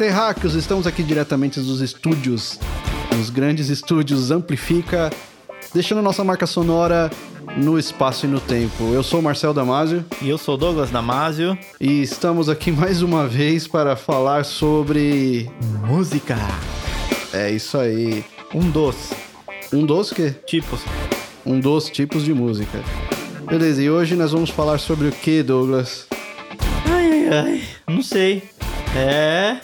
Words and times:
Terráqueos! 0.00 0.54
Estamos 0.54 0.86
aqui 0.86 1.02
diretamente 1.02 1.60
dos 1.60 1.82
estúdios, 1.82 2.58
dos 3.14 3.28
grandes 3.28 3.68
estúdios 3.68 4.30
Amplifica, 4.30 5.12
deixando 5.74 6.00
nossa 6.00 6.24
marca 6.24 6.46
sonora 6.46 7.10
no 7.54 7.78
espaço 7.78 8.24
e 8.24 8.28
no 8.30 8.40
tempo. 8.40 8.94
Eu 8.94 9.02
sou 9.02 9.20
o 9.20 9.22
Marcel 9.22 9.52
Damasio 9.52 10.02
E 10.22 10.30
eu 10.30 10.38
sou 10.38 10.56
Douglas 10.56 10.88
Damasio. 10.88 11.58
e 11.78 12.00
estamos 12.00 12.48
aqui 12.48 12.72
mais 12.72 13.02
uma 13.02 13.28
vez 13.28 13.68
para 13.68 13.94
falar 13.94 14.46
sobre. 14.46 15.50
Música. 15.86 16.38
É 17.34 17.50
isso 17.50 17.76
aí. 17.76 18.24
Um 18.54 18.70
dos 18.70 19.12
Um 19.70 19.84
dos 19.84 20.14
que? 20.14 20.30
tipos. 20.46 20.80
Um 21.44 21.60
dos 21.60 21.90
tipos 21.90 22.24
de 22.24 22.32
música. 22.32 22.82
Beleza, 23.46 23.82
e 23.82 23.90
hoje 23.90 24.16
nós 24.16 24.32
vamos 24.32 24.48
falar 24.48 24.78
sobre 24.78 25.08
o 25.08 25.12
que, 25.12 25.42
Douglas? 25.42 26.06
Ai, 26.86 27.28
ai, 27.28 27.28
ai. 27.28 27.62
Não 27.86 28.02
sei. 28.02 28.44
É. 28.96 29.60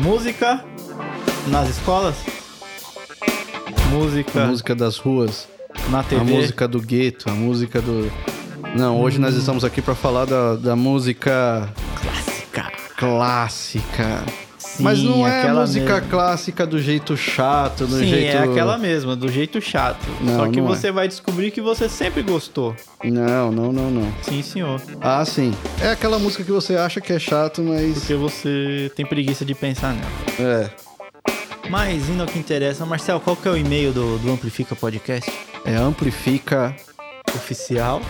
Música 0.00 0.64
nas 1.48 1.68
escolas? 1.68 2.16
Música, 3.90 4.42
A 4.42 4.46
música 4.46 4.74
das 4.74 4.98
ruas, 4.98 5.48
na 5.90 6.00
a 6.00 6.02
TV. 6.02 6.24
música 6.24 6.66
do 6.68 6.80
gueto, 6.80 7.30
a 7.30 7.32
música 7.32 7.80
do. 7.80 8.10
Não, 8.74 9.00
hoje 9.00 9.18
nós 9.18 9.34
estamos 9.36 9.64
aqui 9.64 9.80
para 9.80 9.94
falar 9.94 10.24
da, 10.26 10.56
da 10.56 10.76
música 10.76 11.72
clássica. 12.00 12.72
clássica. 12.96 14.24
Sim, 14.76 14.82
Mas 14.82 15.02
não 15.02 15.26
é 15.26 15.52
música 15.52 15.94
mesmo. 15.94 16.08
clássica 16.10 16.66
do 16.66 16.78
jeito 16.78 17.16
chato, 17.16 17.86
do 17.86 17.98
Sim, 17.98 18.06
jeito. 18.08 18.36
é 18.36 18.42
aquela 18.42 18.76
mesma, 18.76 19.16
do 19.16 19.28
jeito 19.28 19.60
chato. 19.60 20.04
Não, 20.20 20.36
Só 20.36 20.48
que 20.48 20.58
é. 20.58 20.62
você 20.62 20.92
vai 20.92 21.08
descobrir 21.08 21.50
que 21.50 21.60
você 21.60 21.88
sempre 21.88 22.22
gostou. 22.22 22.74
Não, 23.02 23.50
não, 23.50 23.72
não, 23.72 23.90
não. 23.90 24.12
Sim, 24.22 24.42
senhor. 24.42 24.80
Ah, 25.00 25.24
sim. 25.24 25.52
É 25.80 25.90
aquela 25.90 26.18
música 26.18 26.44
que 26.44 26.52
você 26.52 26.76
acha 26.76 27.00
que 27.00 27.12
é 27.12 27.18
chato, 27.18 27.62
mas. 27.62 27.98
Porque 28.00 28.14
você 28.14 28.90
tem 28.94 29.06
preguiça 29.06 29.44
de 29.44 29.54
pensar 29.54 29.94
nela. 29.94 30.10
É. 30.38 30.70
Mas 31.70 32.08
indo 32.08 32.20
ao 32.22 32.26
que 32.28 32.38
interessa, 32.38 32.84
Marcel, 32.86 33.18
qual 33.18 33.34
que 33.34 33.48
é 33.48 33.50
o 33.50 33.56
e-mail 33.56 33.92
do, 33.92 34.18
do 34.18 34.30
Amplifica 34.30 34.76
Podcast? 34.76 35.30
É 35.64 35.74
amplifica. 35.74 36.74
Oficial. 37.34 38.00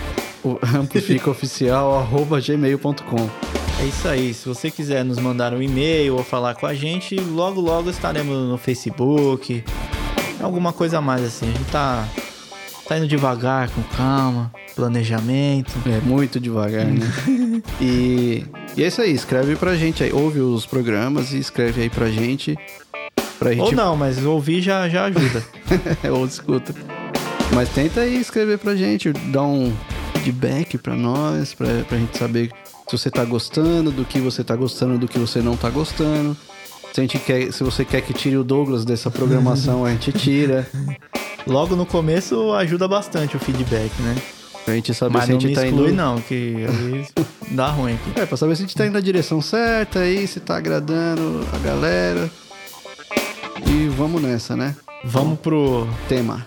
o- 0.44 0.58
Amplifica 0.76 1.30
oficial 1.30 1.98
arroba 1.98 2.40
gmail.com. 2.40 3.55
É 3.78 3.84
isso 3.84 4.08
aí. 4.08 4.32
Se 4.32 4.48
você 4.48 4.70
quiser 4.70 5.04
nos 5.04 5.18
mandar 5.18 5.52
um 5.52 5.60
e-mail 5.60 6.16
ou 6.16 6.24
falar 6.24 6.54
com 6.54 6.66
a 6.66 6.74
gente, 6.74 7.14
logo 7.16 7.60
logo 7.60 7.90
estaremos 7.90 8.48
no 8.48 8.56
Facebook. 8.56 9.62
Alguma 10.40 10.72
coisa 10.72 10.98
a 10.98 11.00
mais 11.00 11.22
assim. 11.22 11.48
A 11.48 11.52
gente 11.52 11.70
tá, 11.70 12.08
tá 12.88 12.96
indo 12.96 13.06
devagar, 13.06 13.68
com 13.70 13.82
calma, 13.96 14.50
planejamento. 14.74 15.72
É 15.86 16.00
muito 16.00 16.40
devagar, 16.40 16.86
né? 16.86 17.00
e, 17.80 18.44
e 18.76 18.82
é 18.82 18.86
isso 18.86 19.02
aí, 19.02 19.12
escreve 19.12 19.56
pra 19.56 19.76
gente 19.76 20.02
aí. 20.02 20.12
Ouve 20.12 20.40
os 20.40 20.64
programas 20.64 21.32
e 21.32 21.38
escreve 21.38 21.82
aí 21.82 21.90
pra 21.90 22.08
gente. 22.08 22.56
Pra 23.38 23.50
gente 23.50 23.60
Ou 23.60 23.72
não, 23.72 23.94
mas 23.94 24.24
ouvir 24.24 24.62
já, 24.62 24.88
já 24.88 25.04
ajuda. 25.04 25.44
ou 26.10 26.24
escuta. 26.24 26.74
Mas 27.54 27.68
tenta 27.68 28.00
aí 28.00 28.18
escrever 28.18 28.58
pra 28.58 28.74
gente, 28.74 29.12
dá 29.12 29.42
um 29.42 29.72
feedback 30.14 30.78
pra 30.78 30.96
nós, 30.96 31.54
pra, 31.54 31.68
pra 31.86 31.98
gente 31.98 32.16
saber 32.16 32.50
se 32.88 32.96
você 32.96 33.10
tá 33.10 33.24
gostando, 33.24 33.90
do 33.90 34.04
que 34.04 34.20
você 34.20 34.44
tá 34.44 34.54
gostando, 34.54 34.98
do 34.98 35.08
que 35.08 35.18
você 35.18 35.40
não 35.40 35.56
tá 35.56 35.68
gostando. 35.70 36.36
Se, 36.92 37.00
a 37.00 37.02
gente 37.02 37.18
quer, 37.18 37.52
se 37.52 37.62
você 37.62 37.84
quer 37.84 38.00
que 38.00 38.14
tire 38.14 38.36
o 38.36 38.44
Douglas 38.44 38.84
dessa 38.84 39.10
programação, 39.10 39.84
a 39.84 39.90
gente 39.90 40.12
tira. 40.12 40.68
Logo 41.46 41.76
no 41.76 41.84
começo 41.84 42.52
ajuda 42.52 42.88
bastante 42.88 43.36
o 43.36 43.40
feedback, 43.40 43.90
né? 44.00 44.16
Pra 44.64 44.74
gente 44.74 44.92
saber 44.94 45.12
Mas 45.12 45.26
se 45.26 45.30
a 45.30 45.34
gente 45.38 45.54
tá 45.54 45.64
exclui 45.64 45.88
indo. 45.90 45.96
não, 45.96 46.20
que 46.20 46.64
às 46.64 46.76
vezes 46.76 47.12
dá 47.52 47.68
ruim 47.68 47.94
aqui. 47.94 48.20
É, 48.20 48.26
pra 48.26 48.36
saber 48.36 48.56
se 48.56 48.62
a 48.62 48.66
gente 48.66 48.74
tá 48.74 48.86
indo 48.86 48.94
na 48.94 49.00
direção 49.00 49.40
certa 49.40 50.00
aí, 50.00 50.26
se 50.26 50.40
tá 50.40 50.56
agradando 50.56 51.46
a 51.52 51.58
galera. 51.58 52.30
E 53.66 53.88
vamos 53.88 54.20
nessa, 54.22 54.56
né? 54.56 54.74
Vamos 55.04 55.38
pro... 55.38 55.86
Tema. 56.08 56.46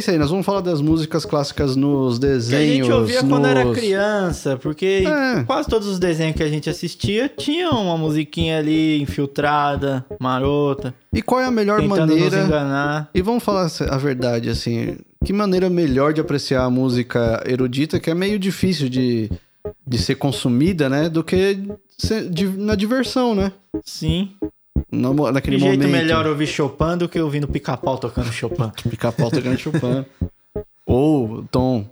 Isso 0.00 0.10
aí, 0.10 0.18
nós 0.18 0.30
vamos 0.30 0.44
falar 0.44 0.60
das 0.60 0.80
músicas 0.80 1.24
clássicas 1.24 1.76
nos 1.76 2.18
Que 2.18 2.26
a 2.26 2.28
desenhos. 2.30 2.86
gente 2.88 2.92
ouvia 2.92 3.22
quando 3.22 3.46
era 3.46 3.64
nos- 3.64 3.76
criança, 3.78 4.56
porque 4.56 5.04
É. 5.06 5.44
quase 5.44 5.68
todos 5.68 5.86
os 5.88 5.98
desenhos 5.98 6.34
que 6.36 6.42
a 6.42 6.48
gente 6.48 6.68
assistia 6.68 7.28
tinham 7.28 7.70
uma 7.84 7.96
musiquinha 7.96 8.58
ali 8.58 9.00
infiltrada, 9.00 10.04
marota, 10.20 10.92
E 11.12 11.22
qual 11.22 11.40
é 11.40 11.44
a 11.46 11.50
melhor 11.50 11.80
nos 11.80 11.88
maneira. 11.88 12.42
enganar. 12.44 13.08
E 13.14 13.22
vamos 13.22 13.42
falar 13.44 13.70
a 13.88 13.96
verdade, 13.96 14.48
assim. 14.50 14.96
Que 15.24 15.32
maneira 15.32 15.68
melhor 15.70 16.12
de 16.12 16.20
apreciar 16.20 16.64
a 16.64 16.70
música 16.70 17.42
erudita, 17.46 18.00
que 18.00 18.10
é 18.10 18.14
meio 18.14 18.38
difícil 18.38 18.88
de, 18.88 19.30
de 19.86 19.98
ser 19.98 20.14
consumida, 20.16 20.88
né? 20.88 21.08
Do 21.08 21.22
que 21.22 21.58
na 22.56 22.74
diversão, 22.74 23.34
né? 23.34 23.52
Sim. 23.84 24.30
Que 24.90 25.32
naquele 25.32 25.58
jeito 25.58 25.82
momento. 25.82 25.90
melhor 25.92 26.26
ouvir 26.26 26.46
Chopin 26.46 26.96
do 26.98 27.08
que 27.08 27.20
ouvindo 27.20 27.46
pica-pau 27.46 27.96
tocando 27.98 28.32
Chopin. 28.32 28.70
Pica-pau 28.90 29.30
tocando 29.30 29.56
Chopin. 29.58 30.04
Ou 30.86 31.30
o 31.38 31.42
tom, 31.44 31.86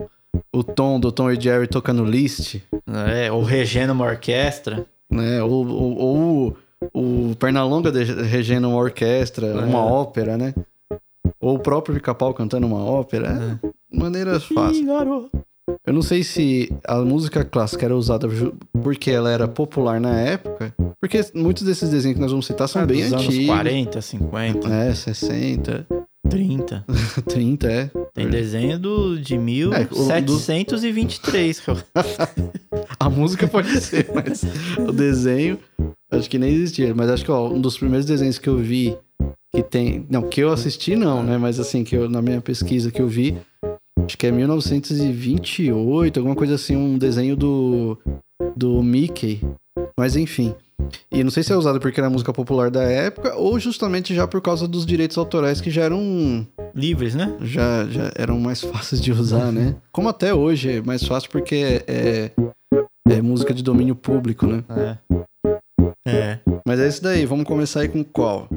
o 0.52 0.64
tom 0.64 0.98
do 0.98 1.12
Tom 1.12 1.30
e 1.30 1.40
Jerry 1.40 1.68
tocando 1.68 2.04
Liszt, 2.04 2.60
É, 3.16 3.30
ou 3.30 3.42
regendo 3.44 3.92
uma 3.92 4.04
orquestra. 4.04 4.84
né? 5.10 5.40
Ou, 5.42 5.66
ou, 5.66 6.56
ou 6.92 7.30
o 7.30 7.36
Pernalonga 7.36 7.92
de- 7.92 8.04
regendo 8.22 8.68
uma 8.68 8.78
orquestra, 8.78 9.46
É. 9.46 9.54
uma 9.64 9.84
ópera, 9.84 10.36
né? 10.36 10.52
Ou 11.40 11.54
o 11.54 11.58
próprio 11.60 11.94
Pica-Pau 11.94 12.34
cantando 12.34 12.66
uma 12.66 12.84
ópera. 12.84 13.58
É. 13.62 13.68
Maneiras 13.96 14.44
fáceis. 14.44 14.84
Eu 15.86 15.92
não 15.92 16.02
sei 16.02 16.22
se 16.22 16.72
a 16.86 16.96
música 17.00 17.44
clássica 17.44 17.84
era 17.86 17.96
usada 17.96 18.28
porque 18.82 19.10
ela 19.10 19.30
era 19.30 19.46
popular 19.48 20.00
na 20.00 20.18
época, 20.20 20.74
porque 21.00 21.20
muitos 21.34 21.62
desses 21.64 21.90
desenhos 21.90 22.16
que 22.16 22.20
nós 22.22 22.30
vamos 22.30 22.46
citar 22.46 22.68
são 22.68 22.82
Ah, 22.82 22.86
bem 22.86 23.02
dos 23.02 23.12
antigos. 23.12 23.34
anos 23.36 23.46
40, 23.46 24.00
50, 24.02 24.68
É, 24.68 24.94
60, 24.94 25.86
30. 26.28 26.84
30, 27.26 27.70
é. 27.70 27.90
Tem 28.14 28.28
desenho 28.28 28.78
do, 28.78 29.18
de 29.18 29.34
É, 29.34 29.38
o- 29.38 30.06
1723. 30.06 31.60
que 31.60 31.70
eu- 31.70 31.76
A 33.00 33.08
música 33.08 33.46
pode 33.46 33.80
ser, 33.80 34.08
mas 34.14 34.42
o 34.78 34.92
desenho 34.92 35.58
acho 36.10 36.28
que 36.28 36.38
nem 36.38 36.52
existia. 36.54 36.94
Mas 36.94 37.10
acho 37.10 37.24
que 37.24 37.30
ó, 37.30 37.48
um 37.48 37.60
dos 37.60 37.78
primeiros 37.78 38.06
desenhos 38.06 38.38
que 38.38 38.48
eu 38.48 38.56
vi 38.58 38.96
que 39.54 39.62
tem. 39.62 40.06
Não, 40.10 40.22
que 40.22 40.40
eu 40.42 40.50
assisti 40.52 40.96
não, 40.96 41.22
né? 41.22 41.38
Mas 41.38 41.58
assim, 41.60 41.84
que 41.84 41.96
eu, 41.96 42.08
na 42.08 42.20
minha 42.20 42.40
pesquisa 42.40 42.90
que 42.90 43.00
eu 43.00 43.08
vi, 43.08 43.36
acho 44.08 44.16
que 44.16 44.26
é 44.26 44.32
1928, 44.32 46.18
alguma 46.18 46.34
coisa 46.34 46.54
assim, 46.54 46.74
um 46.74 46.96
desenho 46.96 47.36
do, 47.36 47.98
do 48.56 48.82
Mickey. 48.82 49.42
Mas 49.98 50.16
enfim. 50.16 50.54
E 51.12 51.22
não 51.22 51.30
sei 51.30 51.42
se 51.42 51.52
é 51.52 51.56
usado 51.56 51.78
porque 51.78 52.00
era 52.00 52.08
música 52.08 52.32
popular 52.32 52.70
da 52.70 52.82
época 52.82 53.34
ou 53.36 53.58
justamente 53.58 54.14
já 54.14 54.26
por 54.26 54.40
causa 54.40 54.66
dos 54.66 54.86
direitos 54.86 55.18
autorais 55.18 55.60
que 55.60 55.70
já 55.70 55.82
eram 55.82 56.46
Livres, 56.74 57.14
né? 57.14 57.36
já, 57.42 57.84
já 57.86 58.10
eram 58.14 58.38
mais 58.40 58.62
fáceis 58.72 59.00
de 59.00 59.12
usar, 59.12 59.52
né? 59.52 59.76
Como 59.92 60.08
até 60.08 60.32
hoje 60.32 60.78
é 60.78 60.82
mais 60.82 61.04
fácil 61.04 61.28
porque 61.30 61.82
é, 61.86 62.30
é 63.10 63.20
música 63.20 63.52
de 63.52 63.62
domínio 63.62 63.94
público, 63.94 64.46
né? 64.46 64.64
É. 64.70 64.96
É. 66.06 66.40
Mas 66.66 66.80
é 66.80 66.88
isso 66.88 67.02
daí, 67.02 67.26
vamos 67.26 67.44
começar 67.44 67.80
aí 67.80 67.88
com 67.88 68.02
qual? 68.02 68.48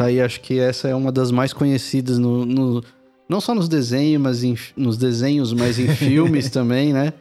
Tá 0.00 0.06
aí, 0.06 0.18
acho 0.18 0.40
que 0.40 0.58
essa 0.58 0.88
é 0.88 0.94
uma 0.94 1.12
das 1.12 1.30
mais 1.30 1.52
conhecidas 1.52 2.18
no, 2.18 2.46
no- 2.46 2.82
não 3.28 3.38
só 3.38 3.54
nos 3.54 3.68
desenhos, 3.68 4.22
mas 4.22 4.42
em, 4.42 4.56
nos 4.74 4.96
desenhos, 4.96 5.52
mas 5.52 5.78
em 5.78 5.88
filmes 5.94 6.48
também, 6.48 6.90
né? 6.90 7.12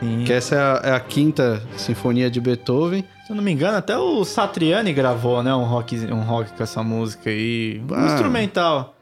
Sim. 0.00 0.24
Que 0.24 0.32
essa 0.32 0.54
é 0.54 0.58
a, 0.58 0.80
é 0.82 0.92
a 0.96 1.00
quinta 1.00 1.62
sinfonia 1.76 2.30
de 2.30 2.40
Beethoven. 2.40 3.04
Se 3.26 3.32
eu 3.32 3.36
não 3.36 3.42
me 3.44 3.52
engano, 3.52 3.76
até 3.76 3.98
o 3.98 4.24
Satriani 4.24 4.94
gravou, 4.94 5.42
né? 5.42 5.54
Um 5.54 5.64
rock, 5.64 5.94
um 6.10 6.22
rock 6.22 6.50
com 6.54 6.62
essa 6.62 6.82
música 6.82 7.28
aí. 7.28 7.82
Um 7.86 7.94
Ah. 7.94 8.06
instrumental. 8.06 8.96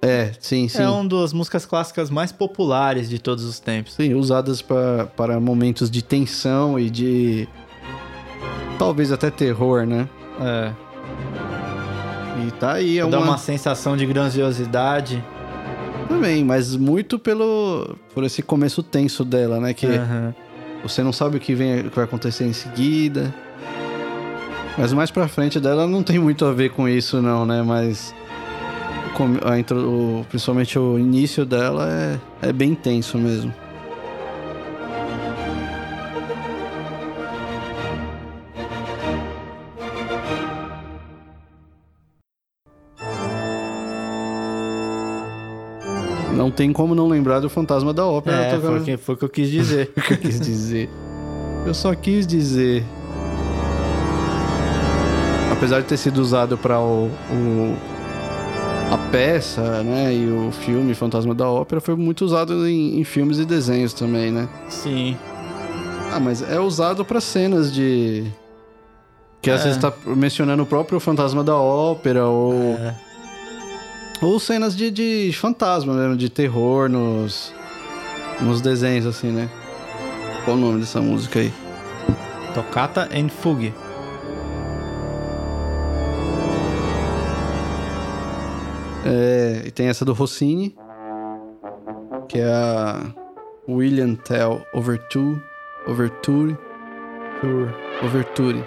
É, 0.00 0.32
sim, 0.40 0.66
sim. 0.66 0.80
É 0.82 0.88
uma 0.88 1.06
das 1.06 1.34
músicas 1.34 1.66
clássicas 1.66 2.08
mais 2.08 2.32
populares 2.32 3.10
de 3.10 3.18
todos 3.18 3.44
os 3.44 3.60
tempos. 3.60 3.92
Sim, 3.92 4.14
usadas 4.14 4.62
pra, 4.62 5.04
para 5.14 5.38
momentos 5.38 5.90
de 5.90 6.02
tensão 6.02 6.78
e 6.78 6.88
de. 6.88 7.46
Talvez 8.78 9.12
até 9.12 9.30
terror, 9.30 9.84
né? 9.86 10.08
É. 10.40 10.72
E 12.46 12.50
tá 12.52 12.72
aí, 12.72 12.98
é 12.98 13.06
Dá 13.06 13.18
uma... 13.18 13.26
uma 13.32 13.38
sensação 13.38 13.96
de 13.96 14.06
grandiosidade. 14.06 15.22
Também, 16.08 16.44
mas 16.44 16.74
muito 16.76 17.18
pelo. 17.18 17.96
por 18.14 18.24
esse 18.24 18.42
começo 18.42 18.82
tenso 18.82 19.24
dela, 19.24 19.60
né? 19.60 19.72
Que 19.72 19.86
Aham. 19.86 20.34
você 20.82 21.02
não 21.02 21.12
sabe 21.12 21.36
o 21.36 21.40
que, 21.40 21.54
vem, 21.54 21.80
o 21.80 21.90
que 21.90 21.96
vai 21.96 22.04
acontecer 22.04 22.44
em 22.44 22.52
seguida. 22.52 23.32
Mas 24.76 24.92
mais 24.92 25.10
pra 25.10 25.28
frente 25.28 25.60
dela 25.60 25.86
não 25.86 26.02
tem 26.02 26.18
muito 26.18 26.44
a 26.44 26.52
ver 26.52 26.70
com 26.70 26.88
isso, 26.88 27.20
não, 27.22 27.44
né? 27.46 27.62
Mas. 27.62 28.14
a 29.42 29.74
o- 29.74 30.24
principalmente 30.28 30.78
o 30.78 30.98
início 30.98 31.44
dela 31.44 31.88
é, 32.42 32.48
é 32.48 32.52
bem 32.52 32.74
tenso 32.74 33.18
mesmo. 33.18 33.52
Não 46.50 46.56
tem 46.56 46.72
como 46.72 46.94
não 46.94 47.06
lembrar 47.08 47.38
do 47.40 47.48
Fantasma 47.48 47.94
da 47.94 48.04
Ópera. 48.04 48.36
É, 48.36 48.58
foi, 48.60 48.80
que- 48.80 48.96
foi 48.96 49.14
o 49.14 49.18
que 49.18 49.24
eu 49.24 49.28
quis 49.28 49.48
dizer. 49.50 49.92
o 49.96 50.00
que 50.00 50.12
eu 50.14 50.18
quis 50.18 50.40
dizer. 50.40 50.90
Eu 51.64 51.72
só 51.72 51.94
quis 51.94 52.26
dizer. 52.26 52.84
Apesar 55.52 55.80
de 55.80 55.86
ter 55.86 55.96
sido 55.96 56.18
usado 56.18 56.56
para 56.56 56.80
o, 56.80 57.06
o- 57.30 57.76
a 58.90 58.98
peça, 59.12 59.82
né, 59.82 60.12
e 60.14 60.26
o 60.26 60.50
filme 60.50 60.94
Fantasma 60.94 61.34
da 61.34 61.48
Ópera, 61.48 61.80
foi 61.80 61.94
muito 61.94 62.24
usado 62.24 62.66
em, 62.66 62.98
em 62.98 63.04
filmes 63.04 63.38
e 63.38 63.44
desenhos 63.44 63.92
também, 63.92 64.32
né? 64.32 64.48
Sim. 64.68 65.16
Ah, 66.12 66.18
mas 66.18 66.42
é 66.42 66.58
usado 66.58 67.04
para 67.04 67.20
cenas 67.20 67.72
de 67.72 68.24
que 69.40 69.50
às 69.50 69.60
É. 69.60 69.64
vezes 69.64 69.78
tá 69.80 69.92
mencionando 70.06 70.62
o 70.62 70.66
próprio 70.66 70.98
Fantasma 70.98 71.44
da 71.44 71.54
Ópera 71.54 72.26
ou 72.26 72.52
É. 72.74 72.94
ou 74.20 74.38
cenas 74.38 74.76
de, 74.76 74.90
de 74.90 75.32
fantasma 75.32 75.94
mesmo, 75.94 76.16
de 76.16 76.28
terror 76.28 76.88
nos 76.88 77.52
nos 78.40 78.60
desenhos 78.60 79.06
assim, 79.06 79.30
né? 79.30 79.50
Qual 80.44 80.56
o 80.56 80.60
nome 80.60 80.80
dessa 80.80 81.00
música 81.00 81.40
aí? 81.40 81.52
Toccata 82.54 83.08
and 83.12 83.28
Fugue. 83.28 83.72
É, 89.04 89.62
e 89.66 89.70
tem 89.70 89.88
essa 89.88 90.04
do 90.04 90.12
Rossini, 90.12 90.74
que 92.28 92.38
é 92.38 92.46
a 92.46 93.14
William 93.68 94.14
Tell 94.14 94.64
Overture, 94.72 95.42
Overture, 95.86 96.56
Overture. 98.02 98.64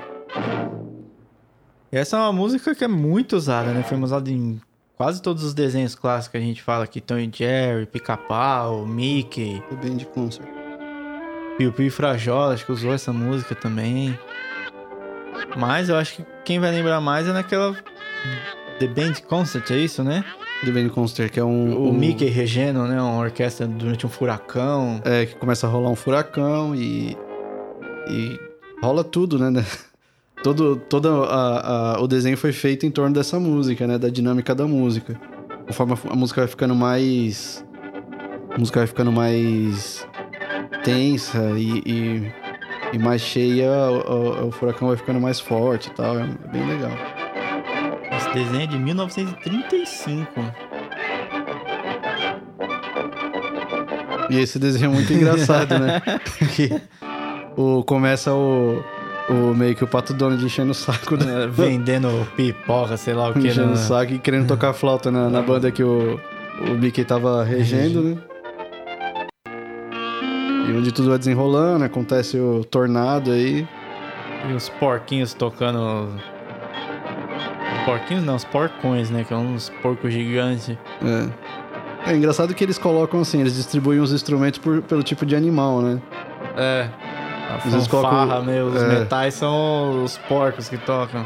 E 1.92 1.98
essa 1.98 2.18
é 2.18 2.20
uma 2.20 2.34
música 2.34 2.74
que 2.76 2.84
é 2.84 2.88
muito 2.88 3.36
usada, 3.36 3.72
né? 3.72 3.84
Foi 3.84 3.98
usada 4.00 4.30
em 4.30 4.60
quase 4.98 5.22
todos 5.22 5.44
os 5.44 5.54
desenhos 5.54 5.96
clássicos 5.96 6.32
que 6.32 6.38
a 6.38 6.42
gente 6.42 6.62
fala 6.62 6.84
aqui. 6.84 7.02
Tom 7.02 7.18
e 7.18 7.30
Jerry, 7.34 7.86
Pica-Pau, 7.86 8.86
Mickey, 8.86 9.62
The 9.70 9.88
Band 9.88 10.04
Concert. 10.14 10.48
Piu 11.58 11.72
Piu 11.72 11.88
e 11.88 11.90
Frajola, 11.90 12.54
acho 12.54 12.66
que 12.66 12.72
usou 12.72 12.94
essa 12.94 13.14
música 13.14 13.54
também. 13.54 14.18
Mas 15.56 15.90
eu 15.90 15.96
acho 15.96 16.16
que 16.16 16.26
quem 16.44 16.60
vai 16.60 16.72
lembrar 16.72 17.00
mais 17.00 17.28
é 17.28 17.34
naquela 17.34 17.76
The 18.80 18.88
Band 18.88 19.14
Concert, 19.28 19.70
é 19.72 19.78
isso, 19.78 20.04
né? 20.04 20.24
The 20.66 20.72
Band 20.72 20.90
Concert, 20.90 21.32
que 21.32 21.40
é 21.40 21.44
um... 21.44 21.78
O 21.78 21.90
um- 21.90 21.94
Mickey 21.94 22.26
regendo, 22.28 22.84
né? 22.88 23.00
Uma 23.00 23.20
orquestra 23.20 23.68
durante 23.68 24.06
um 24.06 24.10
furacão. 24.10 25.02
É, 25.04 25.26
que 25.26 25.36
começa 25.36 25.68
a 25.68 25.70
rolar 25.70 25.90
um 25.90 25.96
furacão 25.96 26.74
e... 26.76 27.18
E 28.10 28.40
rola 28.82 29.04
tudo, 29.04 29.38
né? 29.38 29.64
Todo, 30.44 30.76
todo 30.76 31.24
a, 31.24 31.94
a- 31.96 32.02
o 32.02 32.08
desenho 32.08 32.38
foi 32.38 32.52
feito 32.52 32.86
em 32.86 32.92
torno 32.92 33.14
dessa 33.16 33.40
música, 33.40 33.88
né? 33.88 33.98
Da 33.98 34.10
dinâmica 34.10 34.54
da 34.54 34.68
música. 34.68 35.20
Conforme 35.68 35.94
a, 35.94 36.12
a 36.12 36.16
música 36.16 36.42
vai 36.42 36.48
ficando 36.48 36.76
mais... 36.76 37.66
A 38.54 38.58
música 38.60 38.80
vai 38.82 38.88
ficando 38.88 39.12
mais 39.12 40.06
tensa 40.84 41.40
e, 41.58 41.82
e, 41.86 42.32
e 42.94 43.00
mais 43.00 43.22
cheia, 43.22 43.72
o, 43.90 44.44
o- 44.44 44.48
o 44.48 44.52
furacão 44.52 44.90
vai 44.90 44.98
ficando 44.98 45.20
mais 45.20 45.40
forte 45.40 45.88
e 45.88 45.92
tal. 45.94 46.20
É 46.20 46.28
bem 46.52 46.68
legal. 46.68 46.92
Esse 48.18 48.34
desenho 48.34 48.62
é 48.64 48.68
de 48.68 48.78
1935. 48.78 50.30
E 54.30 54.40
esse 54.40 54.60
desenho 54.60 54.92
é 54.92 54.94
muito 54.96 55.12
engraçado, 55.14 55.80
né? 55.80 56.02
que 56.56 56.70
o, 57.58 57.84
começa 57.84 58.34
o, 58.34 58.84
o 59.30 59.54
meio 59.56 59.76
que 59.76 59.84
o 59.84 59.88
Pato 59.88 60.14
Donald 60.14 60.44
enchendo 60.44 60.72
o 60.72 60.76
saco, 60.76 61.16
né? 61.16 61.48
Vendendo 61.52 62.28
pipoca, 62.36 62.98
sei 62.98 63.14
lá 63.14 63.30
o 63.30 63.34
que. 63.34 63.48
enchendo 63.48 63.68
né? 63.68 63.74
o 63.74 63.78
saco 63.78 64.14
e 64.14 64.20
querendo 64.20 64.48
tocar 64.48 64.74
flauta 64.74 65.10
na, 65.12 65.30
na 65.30 65.42
banda 65.42 65.72
que 65.72 65.84
o, 65.84 66.20
o 66.62 66.70
Mickey 66.72 67.04
tava 67.06 67.44
regendo, 67.44 68.02
né? 68.02 68.18
E 70.68 70.72
onde 70.78 70.92
tudo 70.92 71.10
vai 71.10 71.18
desenrolando, 71.18 71.84
acontece 71.84 72.38
o 72.38 72.64
tornado 72.64 73.32
aí. 73.32 73.68
E 74.50 74.54
os 74.54 74.70
porquinhos 74.70 75.34
tocando. 75.34 76.10
Porquinhos 77.86 78.24
não, 78.24 78.36
os 78.36 78.46
porcões, 78.46 79.10
né? 79.10 79.26
Que 79.26 79.34
é 79.34 79.38
uns 79.38 79.70
porcos 79.82 80.14
gigantes. 80.14 80.78
É. 82.06 82.12
é 82.12 82.16
engraçado 82.16 82.54
que 82.54 82.64
eles 82.64 82.78
colocam 82.78 83.20
assim, 83.22 83.42
eles 83.42 83.56
distribuem 83.56 84.00
os 84.00 84.14
instrumentos 84.14 84.58
por- 84.60 84.82
pelo 84.82 85.04
tipo 85.04 85.26
de 85.26 85.36
animal, 85.36 85.82
né? 85.82 86.02
É. 86.56 86.90
A 87.54 87.58
Às 87.58 87.72
vezes 87.72 87.88
colocam- 87.88 88.44
meu. 88.44 88.68
Os 88.68 88.82
é. 88.82 89.00
metais 89.00 89.36
são 89.36 90.04
os 90.04 90.18
porcos 90.18 90.68
que 90.68 90.78
tocam. 90.78 91.26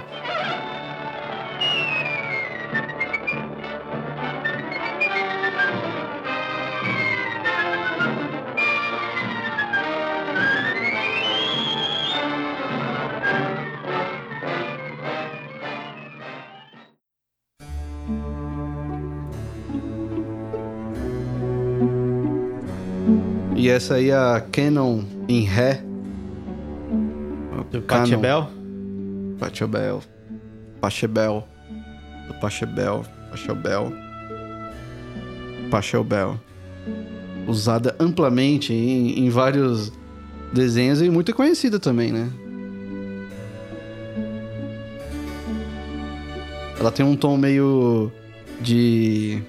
E 23.55 23.69
essa 23.69 23.95
aí 23.95 24.09
é 24.09 24.15
a 24.15 24.41
Canon 24.51 25.01
em 25.27 25.41
Ré. 25.41 25.86
Pachebel. 27.87 28.49
Pachelbel. 29.39 30.01
Pachebel. 30.81 31.47
Do 32.27 32.33
Pachebel. 32.35 33.05
Pachelbel. 33.29 33.93
Pachelbel. 35.71 36.39
Usada 37.47 37.95
amplamente 37.99 38.73
em, 38.73 39.19
em 39.19 39.29
vários 39.29 39.91
desenhos 40.53 41.01
e 41.01 41.09
muito 41.09 41.33
conhecida 41.33 41.79
também, 41.79 42.11
né? 42.11 42.29
Ela 46.79 46.91
tem 46.91 47.05
um 47.05 47.15
tom 47.15 47.37
meio 47.37 48.11
de. 48.61 49.41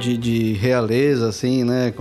De, 0.00 0.16
de 0.16 0.52
realeza, 0.54 1.28
assim, 1.28 1.64
né? 1.64 1.92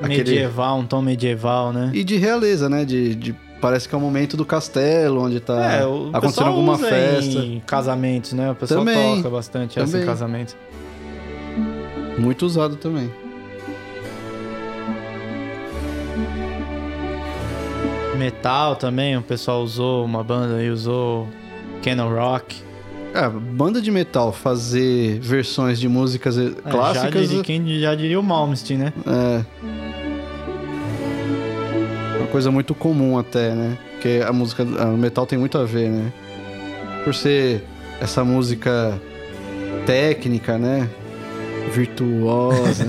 Eh, 0.00 0.04
aquele- 0.04 0.18
Medieval, 0.18 0.78
um 0.78 0.86
tom 0.86 1.00
medieval, 1.02 1.72
né? 1.72 1.90
e 1.94 2.04
de 2.04 2.16
realeza, 2.16 2.68
né? 2.68 2.84
De, 2.84 3.14
de- 3.14 3.34
parece 3.60 3.88
que 3.88 3.94
é 3.94 3.98
o 3.98 4.00
momento 4.00 4.36
do 4.36 4.44
castelo, 4.44 5.22
onde 5.22 5.40
tá 5.40 5.54
É, 5.72 5.86
o 5.86 6.10
acontecendo 6.12 6.48
alguma 6.48 6.76
festa. 6.78 7.38
em 7.40 7.60
casamentos, 7.66 8.32
né? 8.34 8.50
O 8.50 8.54
pessoal 8.54 8.80
Também, 8.84 9.16
toca 9.16 9.30
bastante 9.30 9.78
essa 9.78 9.88
em 9.88 9.92
também. 9.92 10.06
casamentos. 10.06 10.56
Muito 12.18 12.44
usado 12.46 12.76
também. 12.76 13.10
Metal 18.18 18.76
também, 18.76 19.16
o 19.16 19.22
pessoal 19.22 19.62
usou, 19.62 20.04
uma 20.04 20.24
banda 20.24 20.56
aí 20.56 20.70
usou 20.70 21.28
Canon 21.84 22.08
Rock. 22.08 22.56
É, 23.14 23.28
banda 23.28 23.80
de 23.80 23.90
metal 23.90 24.32
fazer 24.32 25.18
versões 25.20 25.78
de 25.78 25.88
músicas 25.88 26.38
É, 26.38 26.50
clássicas. 26.70 27.12
Já 27.12 27.20
diria, 27.26 27.42
quem 27.42 27.80
já 27.80 27.94
diria 27.94 28.18
o 28.18 28.22
Malmsteen, 28.22 28.78
né? 28.78 28.92
É. 29.06 29.85
Uma 32.26 32.32
coisa 32.32 32.50
muito 32.50 32.74
comum 32.74 33.16
até, 33.16 33.54
né? 33.54 33.78
Porque 33.92 34.20
a 34.26 34.32
música, 34.32 34.64
o 34.64 34.98
metal 34.98 35.24
tem 35.24 35.38
muito 35.38 35.56
a 35.56 35.64
ver, 35.64 35.88
né? 35.88 36.12
Por 37.04 37.14
ser 37.14 37.62
essa 38.00 38.24
música 38.24 39.00
técnica, 39.86 40.58
né? 40.58 40.88
Virtuosa. 41.72 42.84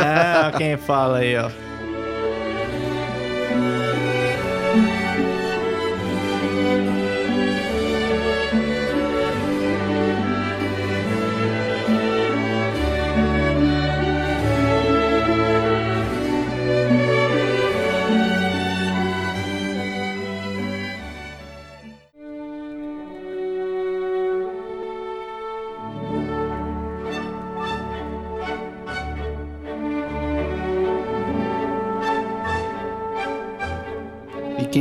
Quem 0.56 0.78
fala 0.78 1.18
aí, 1.18 1.36
ó. 1.36 1.50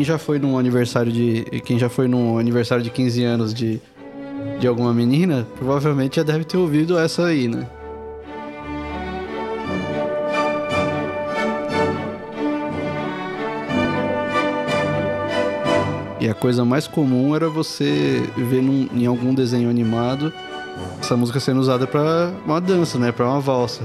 Já 0.09 0.17
foi 0.17 0.39
num 0.39 0.57
aniversário 0.57 1.11
de. 1.11 1.43
Quem 1.63 1.77
já 1.77 1.87
foi 1.87 2.07
num 2.07 2.37
aniversário 2.39 2.83
de 2.83 2.89
15 2.89 3.23
anos 3.23 3.53
de, 3.53 3.79
de 4.59 4.67
alguma 4.67 4.91
menina, 4.93 5.47
provavelmente 5.55 6.15
já 6.15 6.23
deve 6.23 6.43
ter 6.43 6.57
ouvido 6.57 6.97
essa 6.97 7.25
aí, 7.27 7.47
né? 7.47 7.67
E 16.19 16.27
a 16.27 16.33
coisa 16.33 16.65
mais 16.65 16.85
comum 16.87 17.33
era 17.35 17.47
você 17.49 18.21
ver 18.35 18.61
num- 18.61 18.89
em 18.93 19.05
algum 19.05 19.33
desenho 19.33 19.69
animado 19.69 20.33
essa 20.99 21.15
música 21.15 21.39
sendo 21.39 21.59
usada 21.59 21.87
pra 21.87 22.31
uma 22.45 22.59
dança, 22.59 22.97
né? 22.99 23.11
Pra 23.11 23.25
uma 23.25 23.39
valsa. 23.39 23.83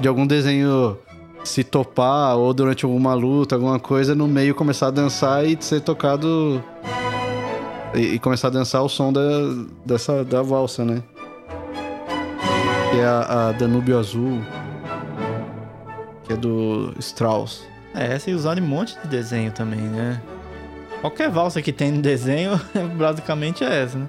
De 0.00 0.06
algum 0.08 0.26
desenho 0.26 0.96
se 1.44 1.64
topar 1.64 2.36
ou 2.36 2.52
durante 2.54 2.84
alguma 2.84 3.14
luta, 3.14 3.54
alguma 3.54 3.78
coisa, 3.78 4.14
no 4.14 4.28
meio 4.28 4.54
começar 4.54 4.88
a 4.88 4.90
dançar 4.90 5.44
e 5.44 5.56
ser 5.60 5.80
tocado. 5.80 6.62
E, 7.94 8.14
e 8.14 8.18
começar 8.18 8.48
a 8.48 8.50
dançar 8.50 8.82
o 8.82 8.88
som 8.88 9.12
da, 9.12 9.20
dessa, 9.84 10.24
da 10.24 10.42
valsa, 10.42 10.84
né? 10.84 11.02
Que 12.90 13.00
é 13.00 13.04
a, 13.04 13.48
a 13.48 13.52
Danúbio 13.52 13.98
Azul. 13.98 14.40
Que 16.24 16.32
é 16.32 16.36
do 16.36 16.94
Strauss. 16.98 17.64
É, 17.94 18.14
essa 18.14 18.30
é 18.30 18.34
usada 18.34 18.60
em 18.60 18.62
um 18.62 18.66
monte 18.66 18.98
de 19.00 19.08
desenho 19.08 19.52
também, 19.52 19.80
né? 19.80 20.22
Qualquer 21.00 21.28
valsa 21.28 21.60
que 21.60 21.72
tem 21.72 21.90
no 21.90 22.00
desenho, 22.00 22.58
basicamente 22.96 23.64
é 23.64 23.82
essa, 23.82 23.98
né? 23.98 24.08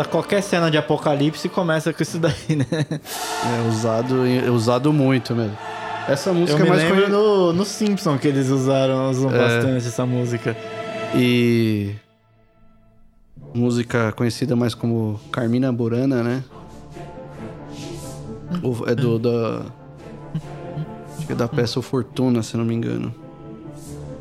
Essa, 0.00 0.08
qualquer 0.08 0.42
cena 0.42 0.70
de 0.70 0.76
apocalipse 0.78 1.48
começa 1.48 1.92
com 1.92 2.02
isso 2.02 2.18
daí, 2.18 2.56
né? 2.56 2.66
É 2.70 3.68
usado, 3.68 4.26
é 4.26 4.50
usado 4.50 4.92
muito 4.92 5.34
mesmo. 5.34 5.56
Essa 6.08 6.32
música 6.32 6.58
Eu 6.58 6.62
me 6.64 6.66
é 6.66 6.68
mais 6.70 6.82
lembro 6.82 6.96
conhe- 7.02 7.08
no, 7.12 7.52
no 7.52 7.64
Simpson 7.64 8.18
que 8.18 8.26
eles 8.26 8.48
usaram, 8.48 9.10
usam 9.10 9.30
É. 9.30 9.38
bastante 9.38 9.86
essa 9.86 10.04
música. 10.06 10.56
E. 11.14 11.94
Música 13.54 14.12
conhecida 14.12 14.54
mais 14.54 14.74
como 14.74 15.20
Carmina 15.32 15.72
Burana, 15.72 16.22
né? 16.22 16.44
É 18.86 18.94
do. 18.94 19.18
Da, 19.18 19.62
acho 21.16 21.26
que 21.26 21.32
é 21.32 21.36
da 21.36 21.48
peça 21.48 21.78
O 21.78 21.82
Fortuna, 21.82 22.42
se 22.42 22.56
não 22.56 22.64
me 22.64 22.74
engano. 22.74 23.14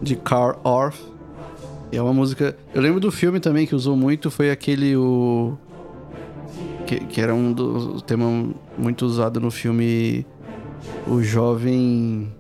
De 0.02 0.16
Carl 0.16 0.60
Orff. 0.64 1.00
E 1.92 1.98
é 1.98 2.02
uma 2.02 2.14
música. 2.14 2.56
Eu 2.74 2.82
lembro 2.82 3.00
do 3.00 3.12
filme 3.12 3.40
também 3.40 3.66
que 3.66 3.76
usou 3.76 3.96
muito, 3.96 4.30
foi 4.32 4.50
aquele. 4.52 4.96
O. 4.96 5.58
Que, 6.90 7.00
que 7.02 7.22
era 7.22 7.36
um 7.36 7.54
dos 7.54 8.02
temas 8.02 8.48
muito 8.76 9.06
usado 9.06 9.40
no 9.40 9.52
filme. 9.52 10.26
O 11.08 11.22
jovem. 11.22 12.34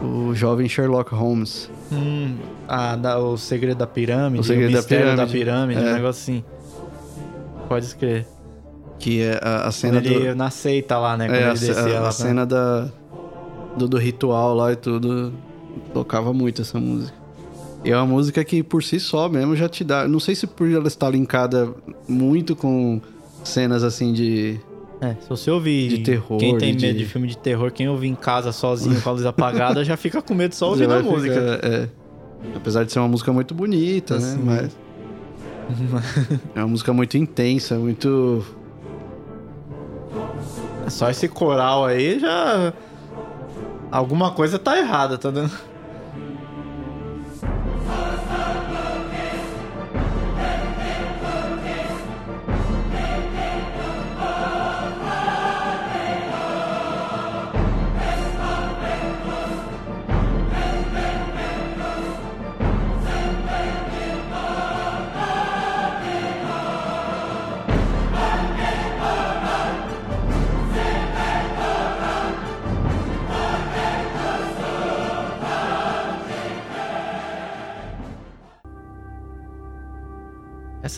O 0.00 0.32
jovem 0.32 0.68
Sherlock 0.68 1.12
Holmes. 1.12 1.68
Hum, 1.90 2.36
a, 2.68 2.94
da- 2.94 3.18
o 3.18 3.36
segredo 3.36 3.78
da 3.78 3.86
pirâmide, 3.86 4.40
O 4.40 4.44
Segredo 4.44 4.70
da 4.72 4.76
mistério 4.78 5.06
da 5.16 5.26
Pirâmide. 5.26 5.32
pirâmide, 5.38 5.80
um 5.80 5.88
É. 5.88 5.92
negócio 5.94 6.08
assim. 6.34 6.44
Pode 7.68 7.84
escrever. 7.86 8.26
Que 9.00 9.22
é 9.22 9.40
a, 9.42 9.66
a 9.66 9.72
cena 9.72 9.98
Ele 9.98 10.28
do. 10.30 10.34
na 10.36 10.50
seita 10.50 10.98
lá, 10.98 11.16
né? 11.16 11.26
Quando 11.26 11.36
É, 11.36 11.44
a, 11.46 11.48
ele 11.48 11.56
ce- 11.56 11.66
descia 11.66 11.82
a- 11.82 11.86
lá. 11.94 11.98
a 11.98 12.02
pra- 12.02 12.10
cena 12.12 12.46
da, 12.46 12.88
do, 13.76 13.88
do 13.88 13.96
ritual 13.98 14.54
lá 14.54 14.72
e 14.72 14.76
tudo. 14.76 15.32
Tocava 15.92 16.32
muito 16.32 16.62
essa 16.62 16.78
música. 16.78 17.17
E 17.84 17.90
é 17.90 17.96
uma 17.96 18.06
música 18.06 18.42
que 18.44 18.62
por 18.62 18.82
si 18.82 18.98
só 18.98 19.28
mesmo 19.28 19.54
já 19.54 19.68
te 19.68 19.84
dá. 19.84 20.06
Não 20.08 20.18
sei 20.20 20.34
se 20.34 20.46
por 20.46 20.68
ela 20.70 20.88
estar 20.88 21.08
linkada 21.10 21.72
muito 22.08 22.56
com 22.56 23.00
cenas 23.44 23.82
assim 23.84 24.12
de. 24.12 24.58
É, 25.00 25.14
se 25.20 25.28
você 25.28 25.48
ouvir 25.50 25.88
De 25.88 25.98
terror, 25.98 26.38
quem 26.38 26.58
tem 26.58 26.74
de- 26.74 26.86
medo 26.86 26.98
de 26.98 27.04
filme 27.04 27.28
de 27.28 27.38
terror, 27.38 27.70
quem 27.70 27.88
ouvir 27.88 28.08
em 28.08 28.16
casa 28.16 28.50
sozinho 28.50 29.00
com 29.00 29.08
a 29.08 29.12
luz 29.12 29.24
apagada, 29.26 29.84
já 29.84 29.96
fica 29.96 30.20
com 30.20 30.34
medo 30.34 30.54
só 30.56 30.70
ouvindo 30.70 30.92
a 30.92 31.00
vai 31.00 31.02
música. 31.10 31.34
ficar- 31.34 31.68
é. 31.68 31.88
Apesar 32.56 32.84
de 32.84 32.92
ser 32.92 32.98
uma 32.98 33.06
música 33.08 33.32
muito 33.32 33.54
bonita, 33.54 34.16
Assim. 34.16 34.38
né? 34.38 34.70
Mas. 34.72 34.76
é 36.56 36.58
uma 36.60 36.68
música 36.68 36.92
muito 36.92 37.16
intensa, 37.16 37.76
muito. 37.78 38.44
Só 40.88 41.10
esse 41.10 41.28
coral 41.28 41.84
aí 41.84 42.18
já. 42.18 42.72
Alguma 43.90 44.30
coisa 44.32 44.58
tá 44.58 44.76
errada, 44.78 45.16
tá 45.18 45.30
dando. 45.30 45.50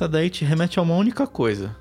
Essa 0.00 0.08
daí 0.08 0.30
te 0.30 0.46
remete 0.46 0.78
a 0.78 0.82
uma 0.82 0.94
única 0.94 1.26
coisa: 1.26 1.76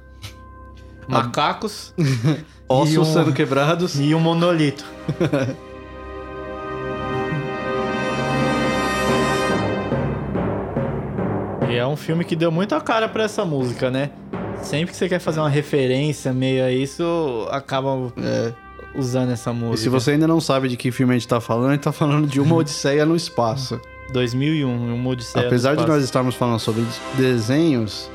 macacos 1.07 1.93
Ossos 2.67 2.97
um- 2.97 3.05
sendo 3.13 3.31
quebrados. 3.31 3.97
e 3.97 4.13
um 4.13 4.19
monolito. 4.19 4.83
e 11.69 11.75
é 11.75 11.85
um 11.85 11.95
filme 11.95 12.23
que 12.25 12.35
deu 12.35 12.51
muita 12.51 12.79
cara 12.81 13.07
pra 13.07 13.23
essa 13.23 13.45
música, 13.45 13.91
né? 13.91 14.09
Sempre 14.61 14.91
que 14.91 14.97
você 14.97 15.07
quer 15.07 15.19
fazer 15.19 15.39
uma 15.39 15.49
referência 15.49 16.33
meio 16.33 16.63
a 16.65 16.71
isso, 16.71 17.47
acaba 17.51 18.11
É. 18.17 18.51
usando 18.95 19.31
essa 19.31 19.51
E 19.51 19.53
música. 19.53 19.77
se 19.83 19.89
você 19.89 20.11
ainda 20.11 20.27
não 20.27 20.41
sabe 20.41 20.67
de 20.67 20.75
que 20.75 20.91
filme 20.91 21.13
a 21.13 21.17
gente 21.17 21.27
tá 21.27 21.39
falando, 21.39 21.69
a 21.69 21.73
gente 21.73 21.83
tá 21.83 21.91
falando 21.91 22.27
de 22.27 22.41
uma 22.41 22.55
Odisseia 22.55 23.05
no 23.05 23.15
espaço. 23.15 23.79
2001, 24.11 24.67
um 24.69 25.07
Odisseia 25.07 25.45
Apesar 25.45 25.75
de 25.75 25.85
nós 25.87 26.03
estarmos 26.03 26.35
falando 26.35 26.59
sobre 26.59 26.83
desenhos, 27.15 28.09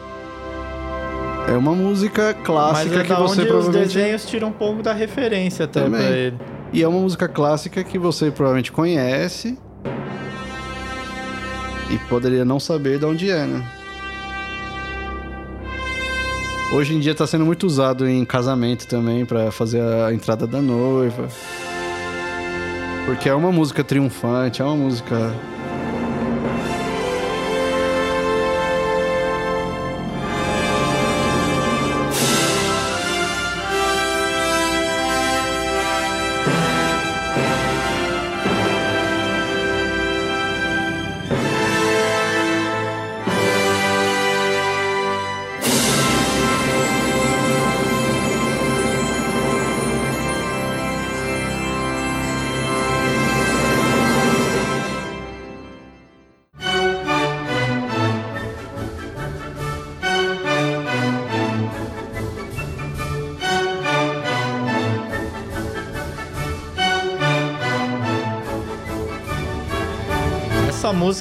é 1.48 1.52
uma 1.56 1.74
música 1.74 2.34
Mas 2.36 2.46
clássica 2.46 3.00
é 3.00 3.02
que 3.04 3.12
você 3.14 3.40
onde 3.40 3.40
os 3.42 3.46
provavelmente 3.48 3.94
desenhos 3.94 4.24
tiram 4.26 4.48
um 4.48 4.52
pouco 4.52 4.82
da 4.82 4.92
referência 4.92 5.64
até 5.66 5.82
Também. 5.82 6.00
pra 6.00 6.10
ele. 6.16 6.38
e 6.72 6.82
é 6.82 6.88
uma 6.88 7.00
música 7.00 7.28
clássica 7.28 7.84
que 7.84 7.98
você 7.98 8.30
provavelmente 8.30 8.72
conhece 8.72 9.58
e 11.90 11.98
poderia 12.08 12.44
não 12.44 12.58
saber 12.58 12.98
de 12.98 13.04
onde 13.04 13.30
é, 13.30 13.46
né? 13.46 13.64
Hoje 16.72 16.94
em 16.94 16.98
dia 16.98 17.14
tá 17.14 17.26
sendo 17.26 17.44
muito 17.44 17.66
usado 17.66 18.08
em 18.08 18.24
casamento 18.24 18.86
também 18.88 19.24
pra 19.24 19.52
fazer 19.52 19.80
a 19.80 20.12
entrada 20.12 20.46
da 20.46 20.60
noiva. 20.60 21.28
Porque 23.06 23.28
é 23.28 23.34
uma 23.34 23.52
música 23.52 23.84
triunfante, 23.84 24.60
é 24.62 24.64
uma 24.64 24.74
música 24.74 25.32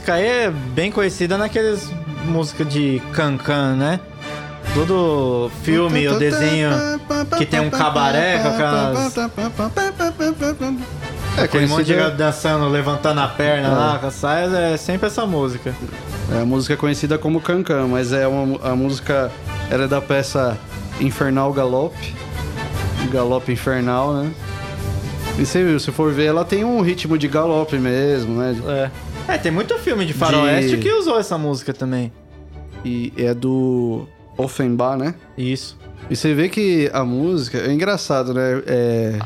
música 0.04 0.16
aí 0.16 0.28
é 0.28 0.52
bem 0.52 0.92
conhecida 0.92 1.38
naqueles 1.38 1.90
músicas 2.26 2.68
de 2.68 3.02
cancan, 3.14 3.76
né? 3.76 4.02
Todo 4.74 5.50
filme 5.64 6.06
ou 6.10 6.20
desenho 6.20 6.72
que 7.38 7.46
tem 7.46 7.62
um 7.62 7.70
cabaré 7.70 8.40
com 8.40 8.50
aquelas... 8.50 9.18
É, 11.38 11.44
Aquele 11.44 11.68
monte 11.68 11.86
de 11.86 12.12
dançando, 12.12 12.68
levantando 12.68 13.22
a 13.22 13.28
perna 13.28 13.70
lá 13.70 13.98
com 13.98 14.08
as 14.08 14.14
saias, 14.16 14.54
é 14.54 14.76
sempre 14.76 15.08
essa 15.08 15.26
música. 15.26 15.74
É 16.34 16.42
a 16.42 16.46
música 16.46 16.76
conhecida 16.76 17.18
como 17.18 17.40
Cancan, 17.40 17.88
mas 17.88 18.12
é 18.12 18.28
uma 18.28 18.60
a 18.72 18.76
música 18.76 19.32
era 19.70 19.88
da 19.88 20.02
peça 20.02 20.58
Infernal 21.00 21.54
Galope. 21.54 22.14
Galope 23.10 23.54
Infernal, 23.54 24.14
né? 24.16 24.32
E 25.38 25.46
você 25.46 25.64
viu, 25.64 25.80
se 25.80 25.92
for 25.92 26.12
ver, 26.14 26.26
ela 26.26 26.46
tem 26.46 26.64
um 26.64 26.82
ritmo 26.82 27.18
de 27.18 27.28
galope 27.28 27.78
mesmo, 27.78 28.36
né? 28.40 28.56
É. 29.28 29.34
É, 29.34 29.38
tem 29.38 29.52
muito 29.52 29.78
filme 29.80 30.06
de 30.06 30.14
faroeste 30.14 30.72
De- 30.72 30.78
que 30.78 30.92
usou 30.92 31.20
essa 31.20 31.38
música 31.38 31.74
também. 31.74 32.12
E 32.86 33.12
é 33.18 33.34
do 33.34 34.08
Offenbach, 34.38 34.98
né? 34.98 35.16
Isso. 35.38 35.78
E 36.10 36.16
você 36.16 36.34
vê 36.34 36.50
que 36.50 36.90
a 36.94 37.04
música 37.04 37.58
é 37.58 37.72
engraçado, 37.72 38.34
né? 38.34 38.62
É... 38.68 39.20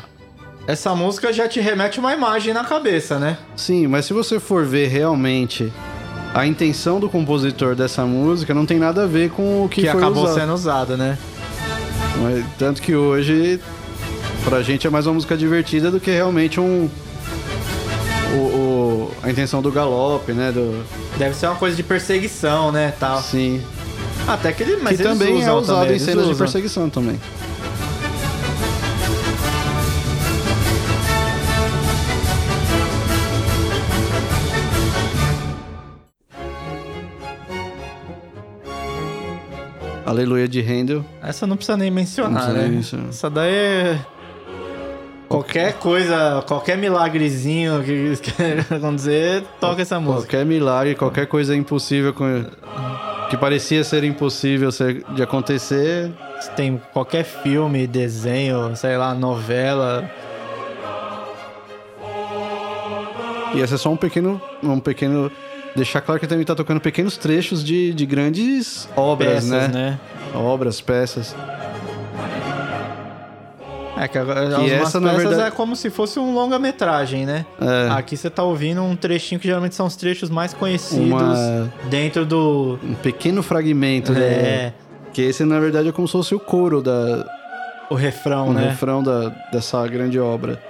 Essa 0.67 0.93
música 0.95 1.33
já 1.33 1.47
te 1.47 1.59
remete 1.59 1.99
uma 1.99 2.13
imagem 2.13 2.53
na 2.53 2.63
cabeça, 2.63 3.17
né? 3.19 3.37
Sim, 3.55 3.87
mas 3.87 4.05
se 4.05 4.13
você 4.13 4.39
for 4.39 4.65
ver 4.65 4.87
realmente 4.87 5.71
a 6.33 6.45
intenção 6.45 6.99
do 6.99 7.09
compositor 7.09 7.75
dessa 7.75 8.05
música, 8.05 8.53
não 8.53 8.65
tem 8.65 8.77
nada 8.77 9.03
a 9.03 9.07
ver 9.07 9.31
com 9.31 9.65
o 9.65 9.69
que, 9.69 9.81
Que, 9.81 9.89
foi 9.89 9.99
acabou 9.99 10.23
usado. 10.23 10.39
sendo 10.39 10.53
usada, 10.53 10.95
né? 10.97 11.17
Mas, 12.21 12.45
tanto 12.59 12.81
que 12.81 12.95
hoje, 12.95 13.59
pra 14.47 14.61
gente 14.61 14.87
é 14.87 14.89
mais 14.89 15.05
uma 15.05 15.13
música 15.15 15.35
divertida 15.35 15.91
do 15.91 15.99
que 15.99 16.11
realmente 16.11 16.59
um. 16.59 16.89
O, 18.33 18.37
o- 18.37 19.11
a 19.23 19.29
intenção 19.29 19.61
do 19.61 19.71
galope, 19.71 20.31
né? 20.33 20.51
Do, 20.51 20.83
Deve 21.17 21.35
ser 21.35 21.47
uma 21.47 21.55
coisa 21.55 21.75
de 21.75 21.83
perseguição, 21.83 22.71
né? 22.71 22.93
Tal. 22.99 23.21
sim. 23.21 23.61
Até 24.27 24.51
que 24.51 24.63
ele. 24.63 24.77
Mas 24.77 24.97
que 24.97 25.03
também 25.03 25.41
é 25.43 25.51
usado 25.51 25.81
também, 25.81 25.95
em 25.95 25.99
cenas 25.99 26.25
de 26.25 26.31
usam. 26.31 26.37
perseguição 26.45 26.89
também. 26.89 27.19
Aleluia 40.05 40.47
de 40.47 40.61
Handel. 40.61 41.03
Essa 41.21 41.45
não 41.45 41.57
precisa 41.57 41.77
nem 41.77 41.91
mencionar, 41.91 42.33
precisa 42.43 42.53
né? 42.57 42.63
nem 42.67 42.77
mencionar. 42.77 43.09
Essa 43.09 43.29
daí 43.29 43.53
é. 43.53 43.99
Qualquer 45.37 45.73
coisa, 45.73 46.43
qualquer 46.47 46.75
milagrezinho 46.79 47.83
que 47.83 48.13
acontecer, 48.73 49.43
toca 49.59 49.83
essa 49.83 49.99
música. 49.99 50.21
Qualquer 50.21 50.45
milagre, 50.45 50.95
qualquer 50.95 51.27
coisa 51.27 51.55
impossível 51.55 52.11
que 53.29 53.37
parecia 53.37 53.83
ser 53.83 54.03
impossível 54.03 54.69
de 55.13 55.21
acontecer, 55.21 56.11
Se 56.41 56.49
Tem 56.51 56.81
qualquer 56.91 57.23
filme, 57.23 57.85
desenho, 57.85 58.75
sei 58.75 58.97
lá, 58.97 59.13
novela. 59.13 60.09
E 63.53 63.59
esse 63.59 63.75
é 63.75 63.77
só 63.77 63.91
um 63.91 63.97
pequeno. 63.97 64.41
Um 64.63 64.79
pequeno. 64.79 65.31
Deixar 65.75 66.01
claro 66.01 66.19
que 66.19 66.25
também 66.25 66.45
tá 66.45 66.55
tocando 66.55 66.81
pequenos 66.81 67.15
trechos 67.15 67.63
de, 67.63 67.93
de 67.93 68.05
grandes 68.07 68.89
obras, 68.95 69.45
Peças, 69.45 69.49
né? 69.49 69.67
né? 69.67 69.99
Obras, 70.33 70.81
peças. 70.81 71.35
É 73.99 74.07
que 74.07 74.17
agora 74.17 74.45
Que 74.59 74.71
essa, 74.71 74.99
na 74.99 75.09
peças 75.11 75.27
verdade- 75.29 75.47
é 75.47 75.51
como 75.51 75.75
se 75.75 75.89
fosse 75.89 76.19
um 76.19 76.33
longa-metragem, 76.33 77.25
né? 77.25 77.45
É, 77.59 77.89
Aqui 77.91 78.15
você 78.15 78.29
tá 78.29 78.43
ouvindo 78.43 78.81
um 78.83 78.95
trechinho 78.95 79.39
que 79.39 79.47
geralmente 79.47 79.75
são 79.75 79.85
os 79.85 79.95
trechos 79.95 80.29
mais 80.29 80.53
conhecidos 80.53 81.05
uma, 81.11 81.71
dentro 81.89 82.25
do. 82.25 82.79
um 82.83 82.93
pequeno 82.93 83.41
fragmento, 83.41 84.11
né? 84.13 84.19
É, 84.21 84.73
Que 85.13 85.21
esse, 85.23 85.43
na 85.43 85.59
verdade, 85.59 85.89
é 85.89 85.91
como 85.91 86.07
se 86.07 86.11
fosse 86.13 86.35
o 86.35 86.39
coro 86.39 86.81
da, 86.81 87.25
o 87.89 87.95
refrão, 87.95 88.49
o 88.49 88.53
né? 88.53 88.69
refrão 88.69 89.01
da, 89.01 89.29
dessa 89.51 89.85
grande 89.87 90.19
obra. 90.19 90.61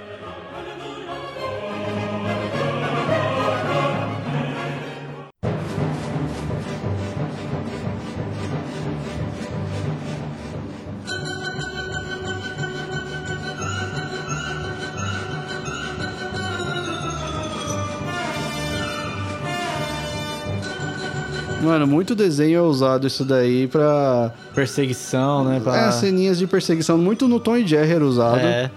Muito 21.88 22.14
desenho 22.14 22.60
é 22.60 22.62
usado 22.62 23.08
isso 23.08 23.26
daí 23.26 23.68
pra. 23.68 24.32
Perseguição, 24.54 25.44
né? 25.44 25.60
Pra... 25.64 25.88
É, 25.88 25.92
ceninhas 25.92 26.38
de 26.38 26.46
perseguição. 26.46 26.98
Muito 26.98 27.28
no 27.28 27.40
Tom 27.40 27.58
e 27.58 27.66
Jerry 27.66 27.94
era 27.94 28.06
usado. 28.06 28.40
É, 28.40 28.70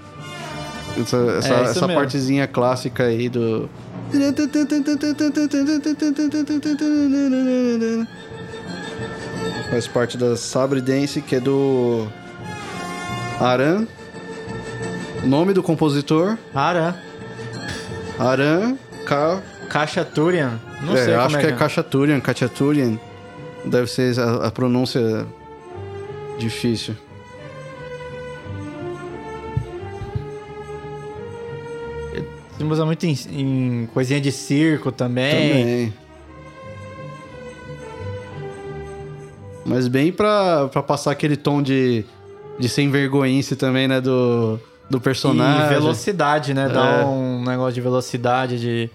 Essa, 0.98 1.16
essa, 1.38 1.54
É, 1.54 1.62
essa 1.62 1.88
partezinha 1.88 2.46
clássica 2.46 3.04
aí 3.04 3.28
do. 3.28 3.68
Faz 9.70 9.86
parte 9.86 10.16
da 10.16 10.36
Sabre 10.36 10.80
Dance, 10.80 11.20
que 11.20 11.36
é 11.36 11.40
do. 11.40 12.06
Aran. 13.38 13.86
Nome 15.24 15.52
do 15.52 15.62
compositor: 15.62 16.36
Ara, 16.54 16.96
Aran 18.18 18.76
Ka... 19.04 19.40
Caixa 19.70 20.04
Turian. 20.04 20.60
Não 20.82 20.94
é, 20.94 21.04
sei 21.04 21.14
como 21.14 21.26
acho 21.26 21.36
é 21.36 21.40
que 21.40 21.46
que 21.46 21.52
é 21.52 21.56
Kachaturian, 21.56 22.20
Kachaturian. 22.20 22.98
Deve 23.64 23.86
ser 23.86 24.18
a, 24.18 24.46
a 24.48 24.50
pronúncia 24.50 25.24
difícil. 26.38 26.94
Se 32.58 32.64
usa 32.64 32.84
muito 32.84 33.06
em, 33.06 33.16
em 33.30 33.88
coisinha 33.94 34.20
de 34.20 34.32
circo 34.32 34.90
também. 34.92 35.30
Também. 35.30 35.94
Mas 39.64 39.88
bem 39.88 40.10
pra, 40.10 40.68
pra 40.68 40.82
passar 40.82 41.12
aquele 41.12 41.36
tom 41.36 41.62
de, 41.62 42.04
de 42.58 42.68
sem 42.68 42.90
vergonhice 42.90 43.54
também, 43.54 43.86
né? 43.86 44.00
Do, 44.00 44.58
do 44.90 45.00
personagem. 45.00 45.66
E 45.66 45.68
velocidade, 45.68 46.52
né? 46.52 46.66
É. 46.66 46.68
Dá 46.68 47.06
um 47.06 47.44
negócio 47.44 47.74
de 47.74 47.80
velocidade, 47.80 48.58
de. 48.58 48.90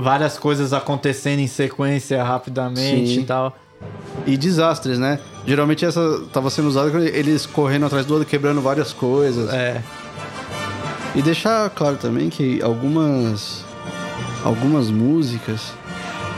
Várias 0.00 0.38
coisas 0.38 0.72
acontecendo 0.72 1.40
em 1.40 1.46
sequência 1.46 2.22
rapidamente 2.22 3.14
Sim. 3.14 3.20
e 3.20 3.24
tal. 3.24 3.56
E 4.26 4.36
desastres, 4.36 4.98
né? 4.98 5.18
Geralmente 5.46 5.84
essa 5.84 6.22
tava 6.32 6.50
sendo 6.50 6.68
usada 6.68 6.90
com 6.90 6.98
eles 6.98 7.46
correndo 7.46 7.86
atrás 7.86 8.04
do 8.04 8.14
outro, 8.14 8.28
quebrando 8.28 8.60
várias 8.60 8.92
coisas. 8.92 9.52
É. 9.52 9.82
E 11.14 11.22
deixar 11.22 11.68
claro 11.70 11.96
também 11.96 12.28
que 12.28 12.62
algumas 12.62 13.64
algumas 14.44 14.90
músicas 14.90 15.72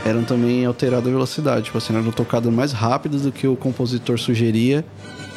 eram 0.05 0.23
também 0.23 0.65
alteradas 0.65 1.07
a 1.07 1.11
velocidade, 1.11 1.65
tipo 1.65 1.77
assim, 1.77 1.95
eram 1.95 2.11
tocadas 2.11 2.51
mais 2.51 2.71
rápidas 2.71 3.21
do 3.21 3.31
que 3.31 3.47
o 3.47 3.55
compositor 3.55 4.19
sugeria 4.19 4.83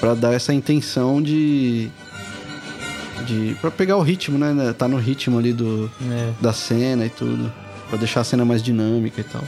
pra 0.00 0.14
dar 0.14 0.32
essa 0.32 0.52
intenção 0.52 1.22
de 1.22 1.90
de 3.26 3.56
para 3.60 3.70
pegar 3.70 3.96
o 3.96 4.02
ritmo, 4.02 4.38
né, 4.38 4.52
né? 4.52 4.72
Tá 4.72 4.86
no 4.88 4.96
ritmo 4.96 5.38
ali 5.38 5.52
do 5.52 5.90
é. 6.10 6.32
da 6.40 6.52
cena 6.52 7.06
e 7.06 7.10
tudo, 7.10 7.52
Pra 7.88 7.98
deixar 7.98 8.20
a 8.20 8.24
cena 8.24 8.44
mais 8.44 8.62
dinâmica 8.62 9.20
e 9.20 9.24
tal. 9.24 9.44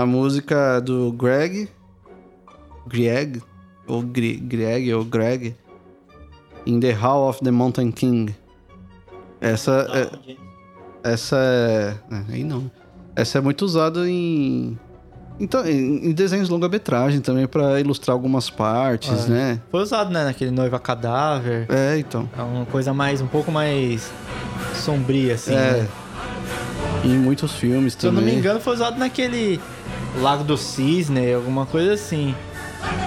A 0.00 0.06
música 0.06 0.80
do 0.80 1.12
Greg. 1.12 1.68
Greg? 2.86 3.42
Ou 3.86 4.00
Gre- 4.00 4.36
Greg, 4.38 4.94
ou 4.94 5.04
Greg. 5.04 5.54
In 6.64 6.80
the 6.80 6.92
Hall 6.92 7.28
of 7.28 7.40
the 7.44 7.50
Mountain 7.50 7.90
King. 7.90 8.34
Essa 9.42 9.86
é. 9.92 11.10
Essa 11.12 11.36
é. 11.36 11.94
é, 12.10 12.22
Aí 12.32 12.44
não. 12.44 12.70
Essa 13.14 13.36
é 13.36 13.40
muito 13.42 13.62
usada 13.62 14.08
em. 14.08 14.78
Então, 15.38 15.66
em, 15.66 16.12
desenhos 16.12 16.48
longa-metragem 16.48 17.20
também, 17.20 17.46
pra 17.46 17.78
ilustrar 17.78 18.14
algumas 18.14 18.48
partes, 18.48 19.26
É. 19.26 19.30
né? 19.30 19.60
Foi 19.70 19.82
usado, 19.82 20.10
né? 20.10 20.24
Naquele 20.24 20.50
noiva 20.50 20.78
cadáver. 20.78 21.66
É, 21.68 21.98
então. 21.98 22.26
É 22.38 22.42
uma 22.42 22.64
coisa 22.64 22.94
mais, 22.94 23.20
um 23.20 23.26
pouco 23.26 23.52
mais 23.52 24.10
sombria, 24.74 25.34
assim. 25.34 25.52
é. 25.54 25.82
né? 25.82 25.88
Em 27.04 27.18
muitos 27.18 27.52
filmes 27.52 27.94
Se 27.94 28.06
eu 28.06 28.10
também. 28.10 28.24
não 28.26 28.32
me 28.34 28.38
engano, 28.38 28.60
foi 28.60 28.74
usado 28.74 28.98
naquele 28.98 29.58
Lago 30.18 30.44
do 30.44 30.56
Cisne, 30.56 31.32
alguma 31.32 31.66
coisa 31.66 31.94
assim. 31.94 32.34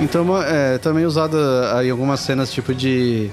Então, 0.02 0.42
é, 0.42 0.78
também 0.78 1.06
usada 1.06 1.78
aí 1.78 1.88
em 1.88 1.92
algumas 1.92 2.20
cenas, 2.20 2.52
tipo 2.52 2.74
de. 2.74 3.30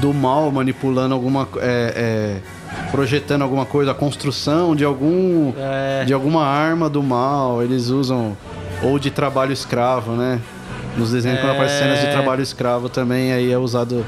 Do 0.00 0.12
mal 0.14 0.50
manipulando 0.50 1.14
alguma. 1.14 1.48
É, 1.58 2.40
é, 2.44 2.90
projetando 2.90 3.42
alguma 3.42 3.64
coisa, 3.66 3.90
a 3.92 3.94
construção 3.94 4.74
de 4.76 4.84
algum. 4.84 5.52
É, 5.56 6.04
De 6.04 6.12
alguma 6.12 6.44
arma 6.44 6.88
do 6.88 7.02
mal. 7.02 7.62
Eles 7.62 7.88
usam. 7.88 8.36
Ou 8.82 8.98
de 8.98 9.10
trabalho 9.10 9.52
escravo, 9.52 10.12
né? 10.12 10.40
Nos 10.96 11.10
desenhos, 11.12 11.40
quando 11.40 11.50
É. 11.52 11.54
aparecem 11.54 11.78
cenas 11.78 12.00
de 12.00 12.06
trabalho 12.10 12.42
escravo 12.42 12.88
também, 12.88 13.32
aí 13.32 13.50
é 13.52 13.58
usado 13.58 14.04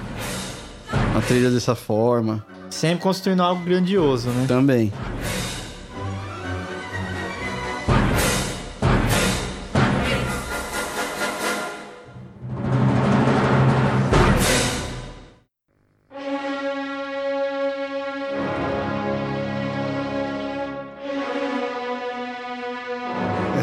a 1.17 1.21
trilha 1.21 1.51
dessa 1.51 1.75
forma. 1.75 2.45
sempre 2.69 3.03
construindo 3.03 3.43
algo 3.43 3.65
grandioso, 3.65 4.29
né? 4.31 4.45
Também. 4.47 4.93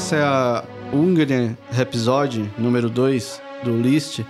Essa 0.07 0.15
é 0.15 0.23
a 0.23 0.63
Hungarian 0.93 1.57
Rhapsody 1.69 2.49
número 2.57 2.89
2 2.89 3.41
do 3.65 3.77
Liszt. 3.77 4.23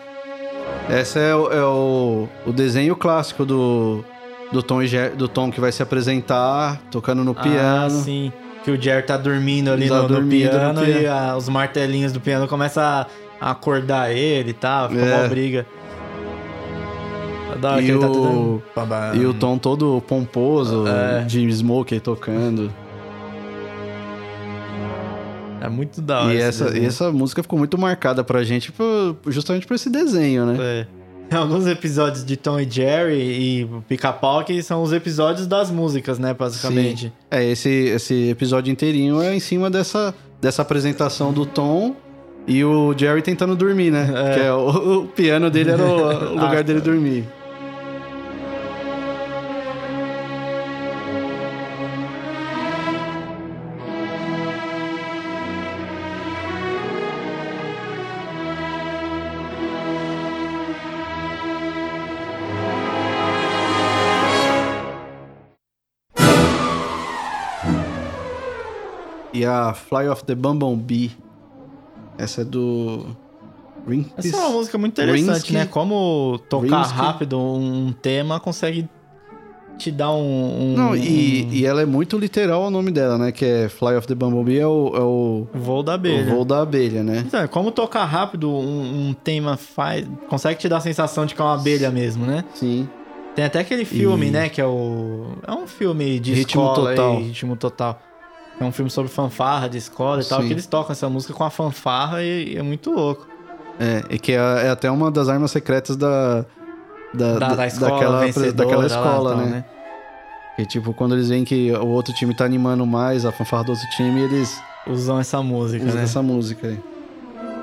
Essa 0.89 1.19
é, 1.19 1.35
o, 1.35 1.51
é 1.51 1.63
o, 1.63 2.27
o 2.47 2.51
desenho 2.51 2.95
clássico 2.95 3.45
do, 3.45 4.03
do, 4.51 4.63
Tom 4.63 4.81
e 4.81 4.87
do 5.15 5.27
Tom 5.27 5.51
que 5.51 5.61
vai 5.61 5.71
se 5.71 5.83
apresentar 5.83 6.81
tocando 6.89 7.23
no 7.23 7.35
Ah, 7.37 7.43
piano. 7.43 7.91
sim. 7.91 8.33
Que 8.63 8.71
o 8.71 8.81
Jerry 8.81 9.03
tá 9.05 9.17
dormindo 9.17 9.69
ali 9.69 9.87
Tá 9.87 9.97
no, 9.97 10.01
no 10.03 10.07
dormindo 10.07 10.45
no 10.45 10.49
piano 10.49 10.83
e 10.83 10.93
piano. 11.01 11.15
ah, 11.15 11.37
os 11.37 11.47
martelinhos 11.47 12.11
do 12.11 12.19
piano 12.19 12.47
começam 12.47 12.81
a, 12.81 13.05
a 13.39 13.51
acordar 13.51 14.11
ele 14.11 14.49
e 14.49 14.53
tal, 14.53 14.89
fica 14.89 15.05
É. 15.05 15.15
uma 15.15 15.27
briga. 15.27 15.63
E 17.55 17.59
tá 17.59 17.75
o- 17.77 18.11
tudo... 18.11 18.63
Babá. 18.75 19.11
E 19.13 19.23
o 19.27 19.33
Tom 19.35 19.59
todo 19.59 20.01
pomposo, 20.07 20.85
É. 20.87 21.23
de 21.25 21.47
Smokey 21.51 21.99
tocando. 21.99 22.73
É 25.61 25.69
muito 25.69 26.01
da 26.01 26.23
hora. 26.23 26.33
E 26.33 26.37
essa, 26.37 26.77
e 26.77 26.85
essa 26.85 27.11
música 27.11 27.41
ficou 27.41 27.57
muito 27.57 27.77
marcada 27.77 28.23
pra 28.23 28.43
gente 28.43 28.71
por- 28.71 29.17
justamente 29.27 29.65
por 29.67 29.73
esse 29.75 29.89
desenho, 29.89 30.45
né? 30.45 30.57
É. 30.59 30.87
Tem 31.29 31.37
alguns 31.37 31.67
episódios 31.67 32.23
de 32.23 32.37
Tom 32.37 32.57
e 32.59 32.69
Jerry 32.69 33.15
e 33.19 33.69
Pica-Pau 33.89 34.45
que 34.45 34.61
são 34.63 34.81
os 34.81 34.93
episódios 34.93 35.45
das 35.45 35.69
músicas, 35.69 36.17
né, 36.17 36.33
basicamente. 36.33 37.11
É, 37.29 37.43
esse, 37.43 37.69
esse 37.69 38.29
episódio 38.29 38.71
inteirinho 38.71 39.21
é 39.21 39.35
em 39.35 39.39
cima 39.41 39.69
dessa, 39.69 40.15
dessa 40.39 40.61
apresentação 40.61 41.33
do 41.33 41.45
Tom 41.45 41.95
e 42.47 42.63
o 42.63 42.93
Jerry 42.97 43.21
tentando 43.21 43.57
dormir, 43.57 43.91
né? 43.91 44.09
É. 44.15 44.33
Que 44.35 44.39
é 44.45 44.53
o, 44.53 44.99
o 45.01 45.07
piano 45.07 45.49
dele 45.51 45.71
era 45.71 45.83
o, 45.83 45.95
o 45.97 46.29
lugar 46.39 46.57
Ah, 46.59 46.61
dele 46.61 46.79
tá. 46.79 46.85
dormir. 46.85 47.25
E 69.39 69.45
a 69.45 69.73
Fly 69.73 70.07
of 70.09 70.23
the 70.25 70.35
Bumblebee. 70.35 71.11
Essa 72.17 72.41
é 72.41 72.45
do. 72.45 73.05
Rinks. 73.87 74.11
Essa 74.17 74.35
é 74.35 74.39
uma 74.39 74.49
música 74.49 74.77
muito 74.77 74.93
interessante, 75.01 75.27
Rinsky- 75.33 75.53
né? 75.53 75.65
Como 75.65 76.39
tocar 76.49 76.81
Rinsky- 76.81 76.97
rápido 76.97 77.39
um 77.39 77.93
tema 77.93 78.39
consegue 78.39 78.89
te 79.77 79.91
dar 79.91 80.11
um... 80.11 80.73
um 80.73 80.75
Não, 80.75 80.95
e, 80.95 81.45
um 81.49 81.53
e 81.53 81.65
ela 81.65 81.81
é 81.83 81.85
muito 81.85 82.17
literal 82.17 82.63
o 82.63 82.69
nome 82.71 82.91
dela, 82.91 83.17
né? 83.17 83.31
Que 83.31 83.45
é 83.45 83.69
Fly 83.69 83.95
of 83.95 84.07
the 84.07 84.15
Bumblebee, 84.15 84.57
é 84.59 84.65
o, 84.67 84.91
é 84.95 84.99
o, 84.99 85.47
voo 85.53 85.83
da 85.83 85.91
o 85.91 85.95
abelha. 85.95 86.25
voo 86.33 86.43
da 86.43 86.61
abelha, 86.63 87.03
né? 87.03 87.23
Então, 87.25 87.39
é 87.39 87.47
como 87.47 87.71
tocar 87.71 88.03
rápido 88.05 88.49
um, 88.49 89.09
um 89.09 89.13
tema 89.13 89.55
faz... 89.55 90.05
Consegue 90.27 90.59
te 90.59 90.67
dar 90.67 90.77
a 90.77 90.81
sensação 90.81 91.25
de 91.27 91.35
que 91.35 91.41
é 91.41 91.45
uma 91.45 91.53
abelha 91.53 91.91
mesmo, 91.91 92.25
né? 92.25 92.43
Sim. 92.55 92.89
Tem 93.35 93.45
até 93.45 93.59
aquele 93.59 93.85
filme, 93.85 94.25
E- 94.27 94.31
né? 94.31 94.49
Que 94.49 94.59
é 94.59 94.65
o... 94.65 95.27
É 95.47 95.51
um 95.53 95.67
filme 95.67 96.19
de 96.19 96.33
Ritmo 96.33 96.63
escola 96.63 96.89
Total. 96.89 97.17
Ritmo 97.19 97.55
Total. 97.55 98.01
É 98.59 98.63
um 98.63 98.71
filme 98.71 98.89
sobre 98.89 99.11
fanfarra 99.11 99.69
de 99.69 99.77
escola 99.77 100.21
e 100.21 100.25
tal, 100.25 100.41
Sim. 100.41 100.47
que 100.47 100.53
eles 100.53 100.65
tocam 100.65 100.91
essa 100.91 101.07
música 101.09 101.33
com 101.33 101.43
a 101.43 101.49
fanfarra 101.49 102.23
e, 102.23 102.53
e 102.53 102.57
é 102.57 102.61
muito 102.63 102.91
louco. 102.91 103.27
É, 103.79 104.03
e 104.09 104.17
que 104.17 104.31
é, 104.31 104.35
é 104.37 104.69
até 104.69 104.89
uma 104.89 105.11
das 105.11 105.29
armas 105.29 105.51
secretas 105.51 105.95
da. 105.95 106.45
Da, 107.13 107.39
Da, 107.39 107.55
da 107.55 107.67
escola 107.67 108.19
daquela, 108.25 108.51
daquela 108.51 108.81
lá, 108.81 108.85
escola, 108.87 109.35
tal, 109.35 109.45
né? 109.45 109.65
Que 110.55 110.65
tipo, 110.65 110.93
quando 110.93 111.15
eles 111.15 111.29
veem 111.29 111.45
que 111.45 111.71
o 111.71 111.87
outro 111.87 112.13
time 112.13 112.35
tá 112.35 112.43
animando 112.43 112.85
mais 112.85 113.25
a 113.25 113.31
fanfarra 113.31 113.65
do 113.65 113.71
outro 113.71 113.87
time, 113.95 114.21
eles 114.21 114.59
Usam 114.87 115.19
essa 115.19 115.41
música, 115.43 115.85
usam 115.85 115.97
né? 115.97 116.03
essa 116.03 116.21
música 116.21 116.67
aí. 116.67 116.79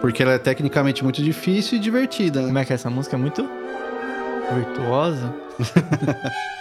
Porque 0.00 0.22
ela 0.22 0.32
é 0.32 0.38
tecnicamente 0.38 1.02
muito 1.02 1.22
difícil 1.22 1.78
e 1.78 1.80
divertida, 1.80 2.40
né? 2.40 2.46
Como 2.46 2.58
é 2.58 2.64
que 2.64 2.72
é 2.72 2.74
essa 2.74 2.90
música? 2.90 3.16
É 3.16 3.18
muito 3.18 3.48
virtuosa. 4.54 5.34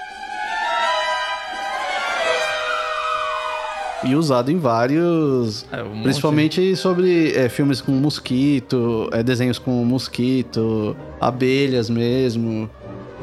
E 4.06 4.16
usado 4.16 4.52
em 4.52 4.58
vários. 4.58 5.66
É, 5.72 5.82
um 5.82 5.90
monte. 5.90 6.04
Principalmente 6.04 6.76
sobre 6.76 7.32
é, 7.36 7.48
filmes 7.50 7.80
com 7.82 7.92
mosquito, 7.94 9.10
é, 9.12 9.24
desenhos 9.24 9.58
com 9.60 9.72
mosquito, 9.86 10.96
abelhas 11.22 11.90
mesmo, 11.90 12.70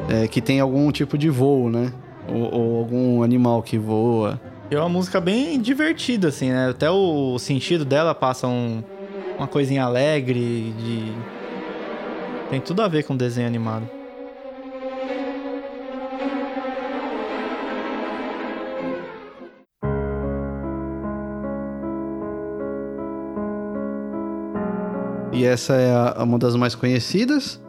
é, 0.09 0.27
que 0.27 0.41
tem 0.41 0.61
algum 0.61 0.91
tipo 0.91 1.19
de 1.19 1.29
voo, 1.29 1.69
né? 1.71 1.93
Ou, 2.29 2.55
ou 2.55 2.79
algum 2.79 3.23
animal 3.23 3.63
que 3.63 3.77
voa. 3.79 4.41
E 4.71 4.75
é 4.75 4.79
uma 4.79 4.89
música 4.89 5.21
bem 5.21 5.61
divertida, 5.61 6.29
assim, 6.29 6.51
né? 6.51 6.71
Até 6.71 6.91
o 6.91 7.39
sentido 7.39 7.85
dela 7.85 8.15
passa 8.15 8.47
um- 8.47 8.83
uma 9.37 9.47
coisinha 9.49 9.85
alegre, 9.85 10.73
de... 10.79 11.13
Tem 12.51 12.61
tudo 12.61 12.83
a 12.83 12.89
ver 12.89 13.05
com 13.05 13.17
desenho 13.17 13.47
animado. 13.47 13.89
E 25.41 25.45
essa 25.47 25.75
é 25.75 25.93
a- 25.93 26.23
uma 26.23 26.39
das 26.39 26.55
mais 26.57 26.75
conhecidas, 26.75 27.61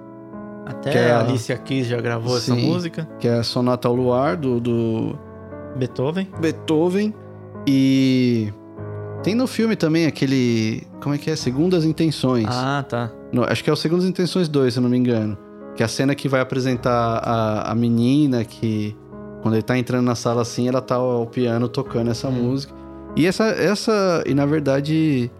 Até 0.66 0.92
Que 0.92 0.98
é 1.00 1.12
a 1.12 1.20
Alicia 1.22 1.58
Keys 1.58 1.88
já 1.88 2.00
gravou 2.00 2.38
essa 2.38 2.54
Sim. 2.54 2.68
música. 2.68 3.08
que 3.20 3.28
é 3.28 3.34
a 3.40 3.44
Sonata 3.44 3.88
ao 3.88 3.96
Luar, 3.96 4.38
do, 4.38 4.60
do 4.60 5.18
Beethoven. 5.76 6.28
Beethoven. 6.40 7.14
E 7.68 8.54
tem 9.24 9.34
no 9.36 9.48
filme 9.48 9.76
também 9.76 10.06
aquele. 10.06 10.84
Como 11.02 11.16
é 11.16 11.18
que 11.18 11.30
é? 11.32 11.36
Segundas 11.36 11.84
Intenções. 11.84 12.46
Ah, 12.50 12.84
tá. 12.88 13.12
No- 13.32 13.44
acho 13.44 13.64
que 13.64 13.70
é 13.70 13.74
o 13.74 13.76
Segundas 13.76 14.06
Intenções 14.06 14.48
2, 14.48 14.74
se 14.74 14.80
eu 14.80 14.84
não 14.84 14.90
me 14.90 14.98
engano. 14.98 15.38
Que 15.76 15.84
é 15.84 15.86
a 15.86 15.90
cena 15.90 16.14
que 16.14 16.28
vai 16.30 16.42
apresentar 16.42 17.18
a, 17.24 17.72
a 17.72 17.76
menina 17.76 18.44
que. 18.46 18.96
Quando 19.42 19.56
ele 19.56 19.64
tá 19.64 19.78
entrando 19.78 20.06
na 20.06 20.14
sala 20.16 20.44
assim, 20.44 20.68
ela 20.68 20.82
tá 20.82 20.96
ao 20.96 21.26
piano 21.26 21.68
tocando 21.68 22.12
essa 22.12 22.28
Hum. 22.28 22.32
música. 22.34 22.74
E 23.16 23.26
essa, 23.26 23.46
essa. 23.46 24.24
E 24.28 24.34
na 24.34 24.46
verdade. 24.46 25.32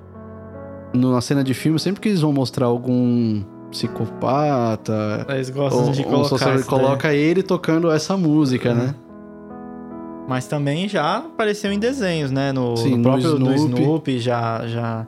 Na 0.94 1.22
cena 1.22 1.44
de 1.44 1.54
filme, 1.54 1.80
sempre 1.80 2.02
que 2.02 2.10
eles 2.10 2.22
vão 2.22 2.34
mostrar 2.34 2.66
algum 2.66 3.42
psicopata. 3.72 5.26
Eles 5.30 5.50
gostam 5.50 5.86
Ou, 5.86 5.92
de 5.92 6.04
colocar 6.04 6.54
daí. 6.56 6.64
coloca 6.64 7.14
ele 7.14 7.42
tocando 7.44 7.90
essa 7.92 8.18
música, 8.18 8.70
Uhum. 8.70 8.76
né? 8.76 8.96
Mas 10.28 10.48
também 10.48 10.88
já 10.88 11.18
apareceu 11.18 11.72
em 11.72 11.80
desenhos, 11.80 12.32
né? 12.32 12.52
No, 12.52 12.76
Sim, 12.78 12.92
no 12.92 12.98
no 12.98 13.04
próprio 13.04 13.30
do 13.40 13.54
Snoopy. 13.54 13.82
Snoopy 13.82 14.20
já, 14.20 14.68
já... 14.68 15.08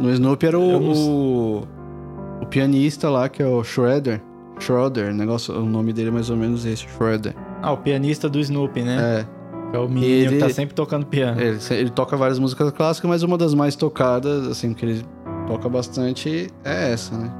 No 0.00 0.10
Snoopy 0.10 0.46
era 0.46 0.58
o, 0.58 0.80
não 0.80 0.92
o, 0.92 1.62
o 2.42 2.46
pianista 2.46 3.08
lá, 3.10 3.28
que 3.28 3.42
é 3.42 3.46
o 3.46 3.62
Schroeder. 3.62 4.20
Schroeder, 4.58 5.12
negócio, 5.14 5.54
o 5.56 5.64
nome 5.66 5.92
dele 5.92 6.08
é 6.08 6.12
mais 6.12 6.30
ou 6.30 6.36
menos 6.36 6.64
esse, 6.64 6.86
Schroeder. 6.88 7.34
Ah, 7.62 7.72
o 7.72 7.76
pianista 7.76 8.28
do 8.28 8.38
Snoopy, 8.40 8.82
né? 8.82 8.96
É, 9.20 9.26
é 9.76 9.78
o 9.78 9.88
menino 9.88 10.28
que 10.28 10.34
Ele- 10.34 10.38
tá 10.38 10.48
sempre 10.50 10.74
tocando 10.74 11.06
piano. 11.06 11.40
ele, 11.40 11.58
ele 11.70 11.90
toca 11.90 12.16
várias 12.16 12.38
músicas 12.38 12.70
clássicas, 12.72 13.08
mas 13.08 13.22
uma 13.22 13.36
das 13.38 13.54
mais 13.54 13.74
tocadas, 13.76 14.46
assim, 14.48 14.72
que 14.74 14.84
ele 14.84 15.04
toca 15.46 15.68
bastante 15.68 16.48
é 16.64 16.92
essa, 16.92 17.16
né? 17.16 17.30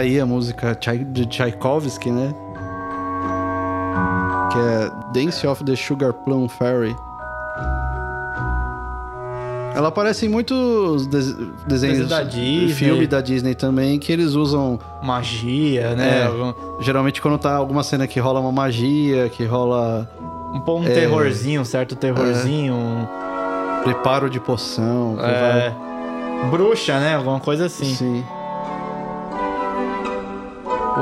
Aí 0.00 0.18
a 0.20 0.26
música 0.26 0.76
de 1.12 1.26
Tchaikovsky, 1.26 2.10
né? 2.10 2.34
Que 4.52 4.58
é 4.58 4.90
Dance 5.24 5.46
of 5.46 5.62
the 5.64 5.76
Sugar 5.76 6.12
Plum 6.12 6.48
Fairy. 6.48 6.94
Ela 9.74 9.88
aparece 9.88 10.26
em 10.26 10.28
muitos 10.28 11.06
des- 11.06 11.32
desenhos 11.66 11.98
Desenho 11.98 12.08
da 12.08 12.22
Disney. 12.24 12.68
filme 12.74 13.06
da 13.06 13.20
Disney 13.20 13.54
também, 13.54 13.98
que 14.00 14.12
eles 14.12 14.34
usam 14.34 14.78
Magia, 15.02 15.94
né? 15.94 16.22
É. 16.26 16.82
Geralmente 16.82 17.22
quando 17.22 17.38
tá 17.38 17.54
alguma 17.54 17.82
cena 17.84 18.06
que 18.06 18.18
rola 18.18 18.40
uma 18.40 18.50
magia, 18.52 19.28
que 19.28 19.44
rola 19.44 20.08
Um, 20.52 20.58
pô- 20.60 20.78
um 20.78 20.84
É. 20.84 20.90
terrorzinho, 20.90 21.60
um 21.60 21.64
certo 21.64 21.94
terrorzinho. 21.94 22.74
um- 22.74 23.06
preparo 23.84 24.28
de 24.28 24.40
poção. 24.40 25.16
é, 25.20 25.72
bruxa, 26.50 26.98
né? 26.98 27.14
Alguma 27.14 27.38
coisa 27.38 27.62
vai- 27.62 27.66
assim. 27.68 27.94
Sim. 27.94 28.24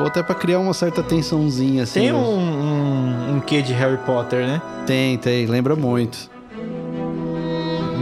Ou 0.01 0.07
até 0.07 0.23
pra 0.23 0.35
criar 0.35 0.59
uma 0.59 0.75
certa 0.75 1.03
tensãozinha, 1.03 1.83
assim. 1.85 2.01
Tem 2.01 2.13
né? 2.13 2.19
um, 2.19 2.39
um, 2.39 3.37
um 3.37 3.41
quê 3.41 3.63
de 3.63 3.73
Harry 3.73 3.99
Potter, 3.99 4.47
né? 4.47 4.63
Tem, 4.87 5.17
tem. 5.19 5.47
Lembra 5.47 5.75
muito. 5.77 6.31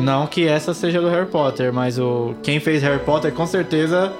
Não 0.02 0.26
que 0.26 0.46
essa 0.46 0.72
seja 0.72 1.00
do 1.00 1.08
Harry 1.08 1.26
Potter, 1.26 1.72
mas 1.72 1.98
o 1.98 2.34
quem 2.42 2.60
fez 2.60 2.82
Harry 2.82 3.00
Potter 3.00 3.32
com 3.32 3.44
certeza 3.46 4.12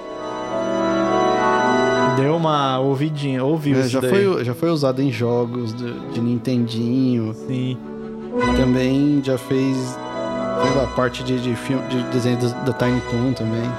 Deu 2.17 2.35
uma 2.35 2.79
ouvidinha, 2.79 3.43
ouviu 3.43 3.77
É, 3.77 3.81
isso 3.81 3.89
já, 3.89 3.99
daí. 3.99 4.09
foi, 4.09 4.43
já 4.43 4.53
foi 4.55 4.71
usado 4.71 5.03
em 5.03 5.11
jogos 5.11 5.71
de, 5.71 5.93
de 6.09 6.19
Nintendinho. 6.19 7.31
Sim. 7.47 7.77
Também 8.55 9.21
já 9.23 9.37
fez, 9.37 9.95
lá, 10.75 10.87
parte 10.95 11.23
de, 11.23 11.39
de, 11.39 11.55
filme, 11.55 11.83
de 11.87 12.01
desenho 12.05 12.37
da, 12.37 12.47
da 12.47 12.73
Tiny 12.73 13.01
Toon 13.01 13.33
também. 13.33 13.69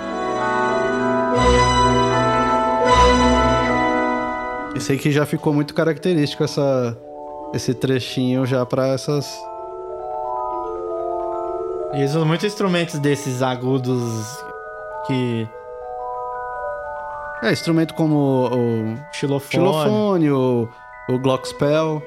Eu 4.79 4.83
sei 4.83 4.97
que 4.97 5.11
já 5.11 5.27
ficou 5.27 5.53
muito 5.53 5.75
característico 5.75 6.45
essa, 6.45 6.97
esse 7.53 7.75
trechinho 7.75 8.47
já 8.47 8.65
pra 8.65 8.87
essas. 8.87 9.27
E 11.95 12.05
usam 12.05 12.25
muitos 12.25 12.47
instrumentos 12.47 13.01
desses 13.01 13.43
agudos 13.43 14.01
que. 15.05 15.49
É, 17.43 17.51
instrumento 17.51 17.93
como 17.95 18.15
o 18.15 18.97
Xilofone. 19.15 19.51
xilofone, 19.51 20.31
o, 20.31 20.69
o 21.09 21.19
Glockspell. 21.19 22.01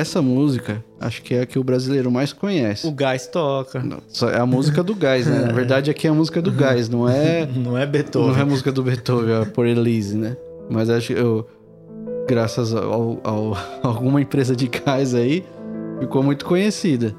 Essa, 0.00 0.20
música 0.22 0.82
acho 1.00 1.22
que 1.22 1.34
é 1.34 1.42
a 1.42 1.46
que 1.46 1.58
o 1.58 1.64
brasileiro 1.64 2.10
mais 2.10 2.32
conhece. 2.32 2.86
O 2.86 2.92
gás 2.92 3.26
toca. 3.26 3.80
Não, 3.80 3.98
é 4.28 4.38
a 4.38 4.46
música 4.46 4.82
do 4.82 4.94
Gás, 4.94 5.26
né? 5.26 5.46
Na 5.46 5.52
verdade, 5.54 5.90
aqui 5.90 6.06
é 6.06 6.10
a 6.10 6.14
música 6.14 6.42
do 6.42 6.52
Gás, 6.52 6.88
não 6.88 7.08
é, 7.08 7.46
Não 7.56 7.76
é 7.76 7.84
não 7.84 7.92
Beethoven. 7.92 8.38
é 8.38 8.42
a 8.42 8.46
música 8.46 8.70
do 8.70 8.82
Beethoven, 8.82 9.42
é 9.42 9.44
por 9.46 9.66
Elise, 9.66 10.16
né? 10.16 10.36
Mas 10.68 10.90
acho 10.90 11.08
que 11.08 11.12
eu, 11.14 11.48
graças 12.28 12.74
a 12.74 12.80
alguma 13.82 14.20
empresa 14.20 14.54
de 14.54 14.68
gás 14.68 15.14
aí, 15.14 15.44
ficou 15.98 16.22
muito 16.22 16.44
conhecida. 16.44 17.14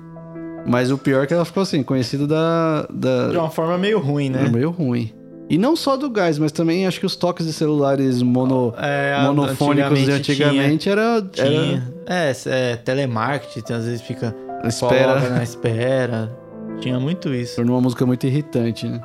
Mas 0.66 0.92
o 0.92 0.98
pior 0.98 1.24
é 1.24 1.28
que 1.28 1.34
ela 1.34 1.44
ficou 1.44 1.64
assim, 1.64 1.82
conhecida 1.82 2.28
da. 2.28 2.88
da 2.90 3.30
De 3.30 3.38
uma 3.38 3.50
forma 3.50 3.78
meio 3.78 4.00
ruim, 4.00 4.30
né? 4.30 4.46
é 4.46 4.50
meio 4.50 4.70
ruim. 4.70 5.12
E 5.52 5.58
não 5.58 5.76
só 5.76 5.98
do 5.98 6.10
gás, 6.10 6.40
mas 6.40 6.54
também 6.54 6.88
acho 6.88 6.98
que 6.98 7.06
os 7.06 7.18
toques 7.18 7.46
de 7.46 7.52
celulares 7.52 8.22
mono, 8.22 8.74
É, 8.78 9.22
monofônicos 9.26 10.00
de 10.00 10.10
antigamente 10.10 10.90
era, 10.90 11.22
Tinha, 11.30 11.46
era 11.46 11.60
tinha. 11.60 11.94
É, 12.08 12.32
é, 12.46 12.76
telemarketing, 12.78 13.74
às 13.74 13.84
vezes 13.84 14.02
fica. 14.02 14.34
espera. 14.64 15.30
Na 15.30 15.44
espera. 15.44 16.32
Tinha 16.80 16.98
muito 17.02 17.34
isso. 17.34 17.58
Tornou 17.58 17.76
uma 17.76 17.82
música 17.82 18.06
muito 18.06 18.26
irritante, 18.26 18.88
né? 18.88 19.02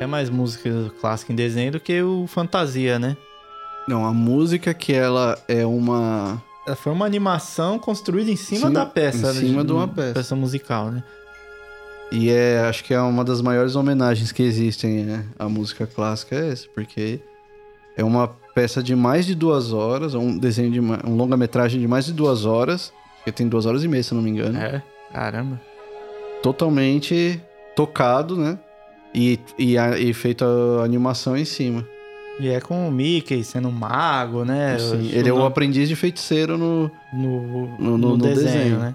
É 0.00 0.06
mais 0.06 0.30
música 0.30 0.70
clássica 1.00 1.32
em 1.32 1.36
desenho 1.36 1.72
do 1.72 1.80
que 1.80 2.00
o 2.02 2.26
fantasia, 2.28 2.98
né? 2.98 3.16
Não, 3.88 4.04
a 4.04 4.12
música 4.12 4.72
que 4.72 4.92
ela 4.92 5.36
é 5.48 5.66
uma. 5.66 6.40
Ela 6.66 6.76
foi 6.76 6.92
uma 6.92 7.04
animação 7.04 7.78
construída 7.78 8.30
em 8.30 8.36
cima 8.36 8.68
Sim, 8.68 8.72
da 8.74 8.86
peça. 8.86 9.30
em 9.30 9.34
cima 9.34 9.62
né? 9.62 9.66
de 9.66 9.72
uma 9.72 9.88
peça. 9.88 10.14
Peça 10.14 10.36
musical, 10.36 10.90
né? 10.90 11.02
E 12.12 12.30
é, 12.30 12.60
acho 12.60 12.84
que 12.84 12.94
é 12.94 13.00
uma 13.00 13.24
das 13.24 13.42
maiores 13.42 13.74
homenagens 13.74 14.30
que 14.30 14.42
existem 14.42 15.04
né? 15.04 15.24
à 15.38 15.48
música 15.48 15.86
clássica, 15.86 16.36
é 16.36 16.52
essa, 16.52 16.66
porque 16.74 17.20
é 17.96 18.04
uma 18.04 18.28
peça 18.54 18.82
de 18.82 18.94
mais 18.94 19.26
de 19.26 19.34
duas 19.34 19.72
horas, 19.72 20.14
um 20.14 20.38
desenho 20.38 20.70
de 20.70 20.80
um 20.80 21.16
longa-metragem 21.16 21.80
de 21.80 21.88
mais 21.88 22.06
de 22.06 22.12
duas 22.12 22.44
horas, 22.44 22.92
que 23.24 23.32
tem 23.32 23.48
duas 23.48 23.66
horas 23.66 23.82
e 23.82 23.88
meia, 23.88 24.02
se 24.02 24.14
não 24.14 24.22
me 24.22 24.30
engano. 24.30 24.58
É. 24.58 24.82
Caramba. 25.12 25.60
Totalmente 26.42 27.42
tocado, 27.74 28.36
né? 28.36 28.58
E, 29.14 29.38
e, 29.58 29.78
a- 29.78 29.98
e 29.98 30.12
feito 30.12 30.44
a 30.44 30.84
animação 30.84 31.36
em 31.36 31.44
cima. 31.44 31.84
E 32.40 32.48
é 32.48 32.60
com 32.60 32.88
o 32.88 32.92
Mickey 32.92 33.42
sendo 33.42 33.68
um 33.68 33.72
mago, 33.72 34.44
né? 34.44 34.78
Sim, 34.78 35.10
ele 35.12 35.28
é 35.28 35.32
o 35.32 35.44
aprendiz 35.44 35.88
de 35.88 35.96
feiticeiro 35.96 36.56
no. 36.56 36.90
no, 37.12 37.40
no- 37.42 37.98
no, 37.98 37.98
no- 37.98 38.16
desenho, 38.18 38.52
desenho. 38.52 38.78
né? 38.78 38.94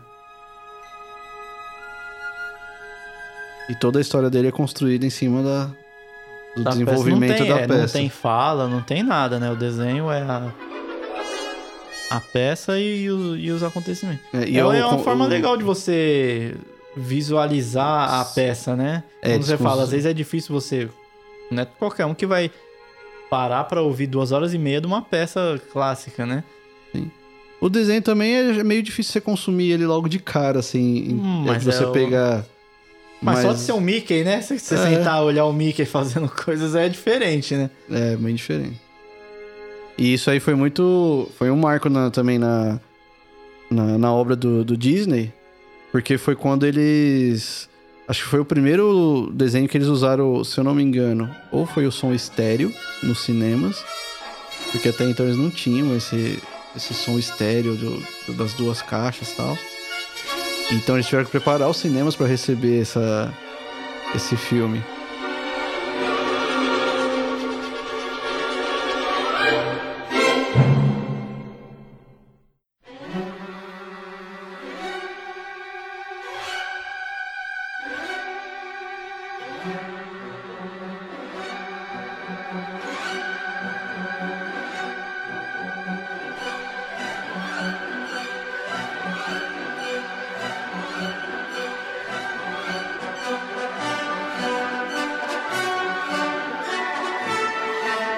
E 3.70 3.76
toda 3.76 3.98
a 3.98 4.02
história 4.02 4.30
dele 4.30 4.48
é 4.50 4.52
construída 4.52 5.06
em 5.06 5.10
cima 5.10 5.42
da, 5.42 5.66
do 6.56 6.64
Da 6.64 6.72
peça. 6.72 6.84
desenvolvimento 6.86 7.30
não 7.32 7.38
tem, 7.38 7.48
da 7.50 7.60
é, 7.60 7.68
peça. 7.68 7.80
Não 7.82 7.88
tem 7.88 8.10
fala, 8.10 8.68
não 8.68 8.82
tem 8.82 9.04
nada, 9.04 9.40
né? 9.40 9.52
O 9.52 9.56
desenho 9.56 10.12
é 10.12 10.22
a, 10.22 10.52
a 12.12 12.20
peça 12.20 12.78
e, 12.78 13.10
o- 13.10 13.36
e 13.38 13.52
os 13.52 13.64
acontecimentos. 13.64 14.24
É, 14.34 14.48
e 14.48 14.58
é, 14.58 14.62
eu- 14.62 14.72
é 14.72 14.86
uma 14.86 14.96
o- 14.98 15.04
forma 15.04 15.26
o- 15.26 15.28
legal 15.30 15.56
de 15.58 15.64
você 15.64 16.56
visualizar 16.96 18.14
a 18.22 18.26
peça, 18.26 18.76
né? 18.76 19.04
É, 19.22 19.32
Como 19.34 19.44
você 19.44 19.52
descons- 19.54 19.70
fala, 19.70 19.84
às 19.84 19.90
vezes 19.92 20.06
é 20.06 20.14
difícil 20.14 20.54
você... 20.54 20.90
Não 21.52 21.64
é 21.64 21.66
qualquer 21.66 22.06
um 22.06 22.14
que 22.14 22.26
vai 22.26 22.50
parar 23.30 23.64
pra 23.66 23.82
ouvir 23.82 24.08
duas 24.08 24.32
horas 24.32 24.54
e 24.54 24.58
meia 24.58 24.80
de 24.82 24.88
uma 24.88 25.02
peça 25.02 25.60
clássica, 25.72 26.26
né? 26.26 26.44
O 27.62 27.70
desenho 27.70 28.02
também 28.02 28.36
é 28.36 28.64
meio 28.64 28.84
difícil 28.84 29.14
você 29.14 29.22
consumir 29.22 29.72
ele 29.72 29.86
logo 29.86 30.10
de 30.10 30.20
cara, 30.20 30.60
assim. 30.60 31.14
Hum, 31.14 31.44
é 31.46 31.48
mas 31.48 31.64
você 31.64 31.84
é 31.84 31.88
o- 31.88 31.92
pegar. 31.92 32.46
Mas, 33.22 33.40
só 33.40 33.54
de 33.54 33.60
ser 33.62 33.72
um 33.72 33.80
Mickey, 33.80 34.22
né? 34.24 34.42
Se 34.42 34.60
você 34.60 34.76
É. 34.76 34.78
sentar 34.78 35.24
olhar 35.24 35.46
o 35.46 35.54
Mickey 35.54 35.86
fazendo 35.86 36.28
coisas 36.44 36.76
é 36.76 36.90
diferente, 36.90 37.56
né? 37.56 37.70
É, 37.90 38.18
bem 38.18 38.36
diferente. 38.36 38.78
E 39.98 40.14
isso 40.14 40.30
aí 40.30 40.42
foi 40.42 40.56
muito. 40.56 41.30
Foi 41.38 41.50
um 41.50 41.56
marco 41.56 41.88
na- 41.90 42.12
também 42.12 42.38
na, 42.38 42.80
na, 43.72 43.98
na 43.98 44.14
obra 44.14 44.36
do, 44.36 44.66
do 44.66 44.76
Disney, 44.76 45.32
porque 45.94 46.18
foi 46.18 46.36
quando 46.36 46.66
eles. 46.66 47.70
Acho 48.06 48.24
que 48.24 48.30
foi 48.30 48.40
o 48.42 48.46
primeiro 48.46 49.32
desenho 49.34 49.70
que 49.70 49.78
eles 49.78 49.88
usaram, 49.88 50.44
se 50.44 50.58
eu 50.60 50.64
não 50.66 50.76
me 50.76 50.84
engano, 50.84 51.30
ou 51.52 51.66
foi 51.66 51.86
o 51.88 51.92
som 51.92 52.12
estéreo 52.14 52.74
nos 53.02 53.20
cinemas, 53.24 53.82
porque 54.74 54.90
até 54.90 55.06
então 55.06 55.26
eles 55.26 55.38
não 55.38 55.50
tinham 55.50 55.96
esse, 55.96 56.38
esse 56.76 56.94
som 56.94 57.18
estéreo 57.18 57.76
do- 57.76 58.04
das 58.34 58.52
duas 58.54 58.82
caixas 58.82 59.32
e 59.32 59.36
tal. 59.36 59.58
Então 60.72 60.96
eles 60.98 61.06
tiveram 61.06 61.24
que 61.26 61.32
preparar 61.32 61.70
os 61.70 61.78
cinemas 61.78 62.14
para 62.16 62.28
receber 62.28 62.82
essa, 62.82 63.34
esse 64.14 64.36
filme. 64.36 64.84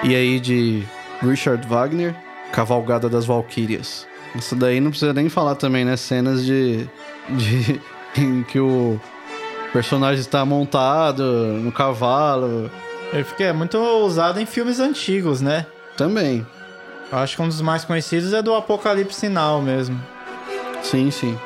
E 0.06 0.14
aí 0.14 0.38
de 0.38 0.84
Richard 1.20 1.66
Wagner, 1.66 2.14
Cavalgada 2.52 3.08
das 3.08 3.26
Valquírias. 3.26 4.06
Isso 4.36 4.54
daí 4.54 4.80
não 4.80 4.90
precisa 4.90 5.12
nem 5.12 5.28
falar 5.28 5.56
também, 5.56 5.84
né? 5.84 5.96
Cenas 5.96 6.44
de. 6.46 6.88
de 7.28 7.80
em 8.16 8.44
que 8.44 8.60
o 8.60 9.00
personagem 9.72 10.20
está 10.20 10.44
montado 10.44 11.24
no 11.24 11.72
cavalo. 11.72 12.70
Ele 13.12 13.24
fica 13.24 13.44
é 13.44 13.52
muito 13.52 13.76
usado 13.78 14.38
em 14.38 14.46
filmes 14.46 14.78
antigos, 14.78 15.40
né? 15.40 15.66
Também. 15.96 16.46
Eu 17.10 17.18
acho 17.18 17.34
que 17.34 17.42
um 17.42 17.48
dos 17.48 17.60
mais 17.60 17.84
conhecidos 17.84 18.32
é 18.32 18.40
do 18.40 18.54
Apocalipse 18.54 19.18
Sinal 19.18 19.60
mesmo. 19.60 20.00
Sim, 20.82 21.10
sim. 21.10 21.36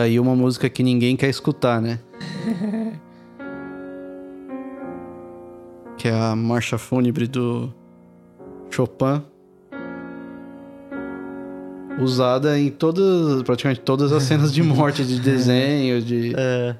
Tá 0.00 0.04
aí 0.04 0.18
uma 0.18 0.34
música 0.34 0.66
que 0.70 0.82
ninguém 0.82 1.14
quer 1.14 1.28
escutar, 1.28 1.78
né? 1.80 1.98
que 5.98 6.08
é 6.08 6.12
a 6.12 6.34
Marcha 6.34 6.78
Fúnebre 6.78 7.26
do 7.26 7.70
Chopin. 8.70 9.22
Usada 12.00 12.58
em 12.58 12.70
todas, 12.70 13.42
praticamente 13.42 13.82
todas 13.82 14.10
as 14.10 14.22
cenas 14.22 14.54
de 14.54 14.62
morte 14.62 15.04
de 15.04 15.20
desenho, 15.20 16.00
de, 16.00 16.32
É, 16.34 16.74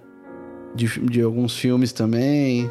de, 0.75 0.87
de 0.87 1.21
alguns 1.21 1.55
filmes 1.55 1.93
também. 1.93 2.71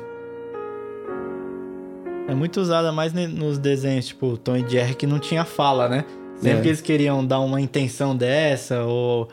é 2.27 2.33
muito 2.33 2.59
usada 2.59 2.91
mais 2.91 3.13
nos 3.13 3.59
desenhos, 3.59 4.07
tipo 4.07 4.35
Tom 4.37 4.55
e 4.57 4.67
Jerry, 4.67 4.95
que 4.95 5.05
não 5.05 5.19
tinha 5.19 5.45
fala, 5.45 5.87
né? 5.87 6.05
Sempre 6.37 6.57
É. 6.59 6.61
que 6.61 6.67
eles 6.69 6.81
queriam 6.81 7.23
dar 7.23 7.39
uma 7.39 7.61
intenção 7.61 8.15
dessa 8.15 8.81
ou, 8.83 9.27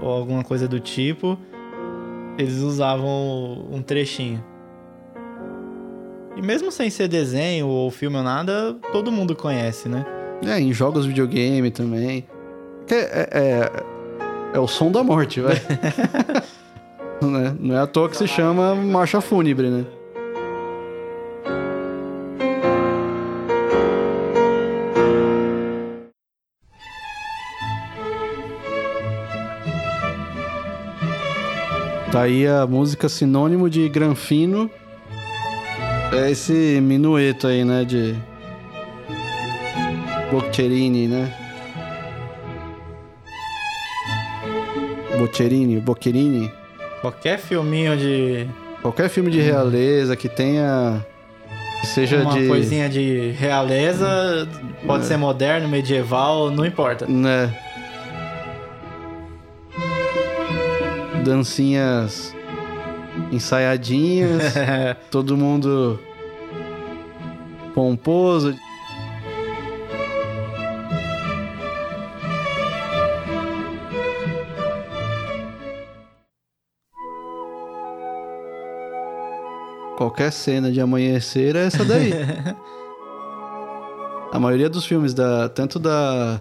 ou 0.00 0.08
alguma 0.10 0.42
coisa 0.44 0.68
do 0.68 0.80
tipo, 0.80 1.38
eles 2.38 2.58
usavam 2.58 3.66
um 3.70 3.82
trechinho. 3.82 4.42
E 6.36 6.42
mesmo 6.42 6.70
sem 6.70 6.90
ser 6.90 7.08
desenho 7.08 7.66
ou 7.66 7.90
filme 7.90 8.16
ou 8.16 8.22
nada, 8.22 8.74
todo 8.92 9.10
mundo 9.10 9.34
conhece, 9.34 9.88
né? 9.88 10.04
É, 10.44 10.60
em 10.60 10.72
jogos 10.72 11.04
de 11.04 11.08
videogame 11.08 11.70
também. 11.70 12.26
É, 12.90 12.94
é, 12.94 13.28
é, 13.32 13.70
é 14.54 14.60
o 14.60 14.66
som 14.66 14.92
da 14.92 15.02
morte, 15.02 15.40
vai. 15.40 15.54
Né? 17.22 17.56
Não 17.58 17.74
é 17.74 17.78
à 17.78 17.86
toa 17.86 18.10
que 18.10 18.16
se 18.16 18.28
chama 18.28 18.74
Marcha 18.74 19.22
Fúnebre, 19.22 19.70
né? 19.70 19.86
Tá 32.16 32.22
aí 32.22 32.46
a 32.46 32.66
música 32.66 33.10
sinônimo 33.10 33.68
de 33.68 33.90
Granfino. 33.90 34.70
É 36.18 36.30
esse 36.30 36.80
minueto 36.80 37.46
aí, 37.46 37.62
né? 37.62 37.84
De 37.84 38.16
Boccherini, 40.32 41.08
né? 41.08 41.30
Boccherini, 45.18 45.78
Boccherini. 45.78 46.50
Qualquer 47.02 47.38
filminho 47.38 47.94
de 47.98 48.48
Qualquer 48.80 49.10
filme 49.10 49.30
de 49.30 49.42
realeza 49.42 50.16
que 50.16 50.30
tenha. 50.30 51.04
Que 51.82 51.86
seja 51.86 52.22
uma 52.22 52.32
de. 52.32 52.48
coisinha 52.48 52.88
de 52.88 53.32
realeza, 53.32 54.48
pode 54.86 55.04
É. 55.04 55.06
ser 55.08 55.18
moderno, 55.18 55.68
medieval, 55.68 56.50
não 56.50 56.64
importa. 56.64 57.04
Né? 57.06 57.54
Dancinhas 61.26 62.32
ensaiadinhas, 63.32 64.54
todo 65.10 65.36
mundo 65.36 65.98
pomposo. 67.74 68.54
Qualquer 79.96 80.30
cena 80.30 80.70
de 80.70 80.80
amanhecer 80.80 81.56
é 81.56 81.66
essa 81.66 81.84
daí. 81.84 82.12
A 84.32 84.38
maioria 84.38 84.68
dos 84.68 84.84
filmes 84.84 85.14
da 85.14 85.48
tanto 85.48 85.78
da 85.78 86.40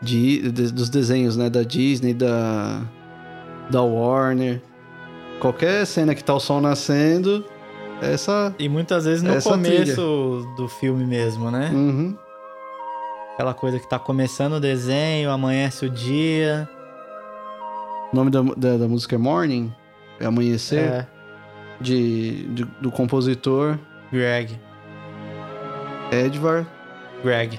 de, 0.00 0.50
de- 0.52 0.70
dos 0.70 0.88
desenhos, 0.88 1.36
né, 1.36 1.50
da 1.50 1.62
Disney, 1.62 2.14
da 2.14 2.80
da 3.70 3.82
Warner, 3.82 4.60
qualquer 5.40 5.86
cena 5.86 6.14
que 6.14 6.22
tá 6.22 6.34
o 6.34 6.40
sol 6.40 6.60
nascendo, 6.60 7.44
essa, 8.02 8.54
E 8.58 8.68
muitas 8.68 9.04
vezes 9.04 9.22
no 9.22 9.40
começo 9.42 10.46
do 10.56 10.68
filme 10.68 11.04
mesmo, 11.06 11.50
né? 11.50 11.70
uhum. 11.72 12.16
Aquela 13.34 13.54
coisa 13.54 13.78
que 13.80 13.88
tá 13.88 13.98
começando 13.98 14.54
o 14.54 14.60
desenho, 14.60 15.30
amanhece 15.30 15.84
o 15.86 15.90
dia. 15.90 16.68
O 18.12 18.16
nome 18.16 18.30
da, 18.30 18.42
da, 18.56 18.76
da 18.76 18.86
música 18.88 19.16
é 19.16 19.18
Morning, 19.18 19.72
é 20.20 20.26
amanhecer, 20.26 20.78
É, 20.78 21.06
de, 21.80 22.44
de- 22.48 22.64
do 22.80 22.92
compositor 22.92 23.76
Greg. 24.12 24.56
Edvard. 26.12 26.66
Greg. 27.24 27.58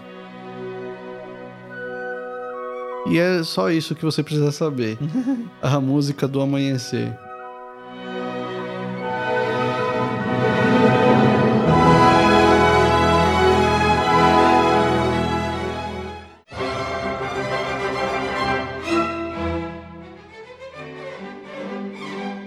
E 3.07 3.19
é 3.19 3.43
só 3.43 3.69
isso 3.69 3.93
que 3.93 4.03
você 4.03 4.23
precisa 4.23 4.51
saber. 4.51 4.97
A 5.61 5.79
música 5.79 6.27
do 6.27 6.41
amanhecer. 6.41 7.15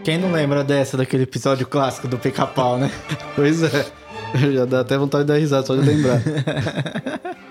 Quem 0.09 0.17
não 0.17 0.33
lembra 0.33 0.65
dessa, 0.65 0.97
daquele 0.97 1.25
episódio 1.25 1.67
clássico 1.67 2.09
do 2.09 2.19
pica-pau, 2.19 2.79
né? 2.79 2.91
Pois 3.37 3.63
é. 3.63 3.87
Já 4.53 4.65
dá 4.65 4.81
até 4.81 4.97
vontade 4.97 5.25
de 5.25 5.29
dar 5.29 5.39
risada 5.39 5.67
só 5.67 5.77
de 5.77 5.83
lembrar. 5.83 6.21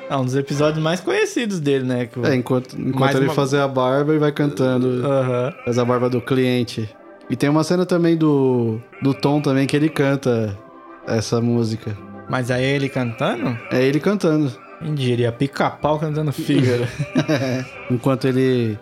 É 0.10 0.16
um 0.16 0.24
dos 0.24 0.36
episódios 0.36 0.82
mais 0.82 1.00
conhecidos 1.02 1.60
dele, 1.60 1.84
né? 1.86 2.06
Que 2.06 2.20
É, 2.26 2.34
enquanto, 2.36 2.80
enquanto 2.80 3.16
ele 3.16 3.26
uma- 3.26 3.34
fazer 3.34 3.60
a 3.60 3.68
barba, 3.68 4.12
ele 4.14 4.20
vai 4.20 4.32
cantando. 4.32 5.06
Aham. 5.06 5.54
Faz 5.66 5.78
a 5.78 5.84
barba 5.86 6.10
do 6.10 6.22
cliente. 6.22 6.90
E 7.30 7.36
tem 7.36 7.50
uma 7.50 7.64
cena 7.64 7.86
também 7.86 8.16
do, 8.16 8.80
do 9.02 9.14
Tom 9.14 9.42
também 9.42 9.68
que 9.68 9.76
ele 9.76 9.90
canta 9.90 10.58
essa 11.06 11.42
música. 11.42 11.98
Mas 12.30 12.50
aí 12.52 12.64
ele 12.64 12.88
cantando? 12.88 13.58
É 13.72 13.82
ele 13.84 14.00
cantando. 14.00 14.52
Quem 14.82 14.94
diria? 14.96 15.32
Pica-pau 15.32 16.00
cantando 16.00 16.32
Fígaro. 16.32 16.88
Enquanto 17.92 18.26
ele 18.28 18.78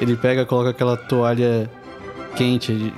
ele 0.00 0.14
pega, 0.16 0.44
coloca 0.46 0.70
aquela 0.70 0.96
toalha 0.96 1.68
quente 2.36 2.92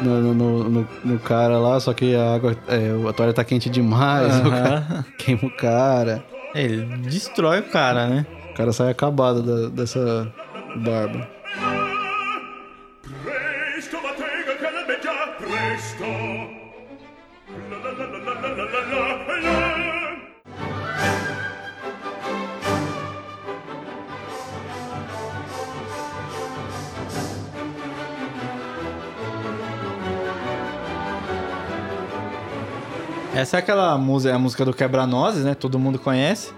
no, 0.00 0.32
no, 0.32 0.64
no- 0.70 0.88
no- 1.04 1.18
cara 1.18 1.58
lá, 1.58 1.78
só 1.78 1.92
que 1.92 2.14
a 2.14 2.34
água, 2.36 2.56
é, 2.68 3.08
a 3.08 3.12
toalha 3.12 3.32
tá 3.34 3.44
quente 3.44 3.68
demais, 3.68 4.38
o 4.40 4.48
cara 4.50 5.04
queima 5.18 5.40
o 5.44 5.50
cara. 5.50 6.24
Ele 6.54 6.82
destrói 7.08 7.60
o 7.60 7.70
cara, 7.70 8.08
né? 8.08 8.26
O 8.50 8.54
cara 8.54 8.72
sai 8.72 8.90
acabado 8.90 9.42
da- 9.42 9.68
dessa 9.68 10.32
barba. 10.76 11.28
Essa 33.40 33.56
é 33.56 33.60
aquela 33.60 33.96
música, 33.96 34.34
a 34.34 34.38
música 34.38 34.64
do 34.64 34.72
Quebra-Nozes, 34.74 35.44
né? 35.44 35.54
Todo 35.54 35.78
mundo 35.78 35.96
conhece. 35.98 36.50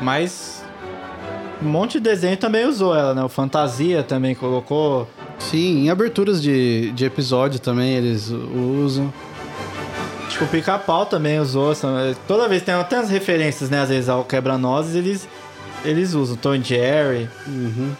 Mas 0.00 0.64
um 1.62 1.68
monte 1.68 1.92
de 1.94 2.00
desenho 2.00 2.36
também 2.38 2.66
usou 2.66 2.96
ela, 2.96 3.14
né? 3.14 3.22
O 3.22 3.28
Fantasia 3.28 4.02
também 4.02 4.34
colocou. 4.34 5.06
Sim, 5.38 5.84
em 5.84 5.90
aberturas 5.90 6.40
de, 6.42 6.90
de 6.92 7.04
episódio 7.04 7.60
também 7.60 7.94
eles 7.96 8.30
usam. 8.30 9.12
Acho 10.26 10.38
que 10.38 10.44
o 10.44 10.46
Pica-Pau 10.48 11.04
também 11.04 11.38
usou. 11.38 11.72
essa- 11.72 12.16
Toda 12.26 12.48
vez 12.48 12.62
tem 12.62 12.72
até 12.74 12.96
as 12.96 13.10
referências, 13.10 13.68
né? 13.68 13.82
Às 13.82 13.90
vezes 13.90 14.08
ao 14.08 14.24
Quebra-Nozes, 14.24 14.94
eles, 14.96 15.28
eles 15.84 16.14
usam. 16.14 16.34
Tom 16.36 16.54
e 16.54 16.62
Jerry. 16.62 17.28
Uhum. 17.46 17.92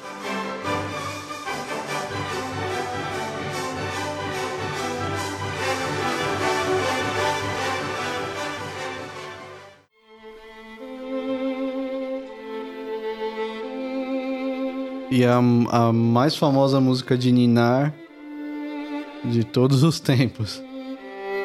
E 15.14 15.26
a, 15.26 15.36
a 15.36 15.92
mais 15.92 16.34
famosa 16.34 16.80
música 16.80 17.18
de 17.18 17.30
Ninar 17.30 17.92
de 19.22 19.44
todos 19.44 19.82
os 19.82 20.00
tempos 20.00 20.62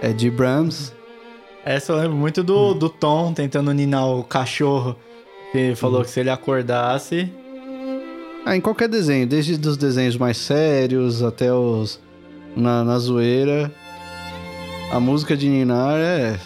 é 0.02 0.14
de 0.14 0.32
Brahms. 0.32 0.94
Essa 1.66 1.92
eu 1.92 1.98
lembro 1.98 2.16
muito 2.16 2.42
do, 2.46 2.74
do 2.74 2.88
Tom 2.88 3.34
tentando 3.34 3.74
ninar 3.74 4.08
o 4.08 4.24
cachorro. 4.24 4.96
Que 5.52 5.76
falou 5.76 6.02
que 6.02 6.10
se 6.10 6.22
ele 6.22 6.30
acordasse. 6.30 7.30
Ah, 8.46 8.56
em 8.56 8.62
qualquer 8.62 8.88
desenho, 8.88 9.28
desde 9.28 9.56
os 9.68 9.76
desenhos 9.76 10.16
mais 10.16 10.38
sérios 10.38 11.22
até 11.22 11.52
os 11.52 12.00
na, 12.56 12.86
na 12.86 12.98
zoeira. 12.98 13.70
A 14.94 15.00
música 15.02 15.36
de 15.36 15.50
Ninar 15.50 15.98
é. 15.98 16.40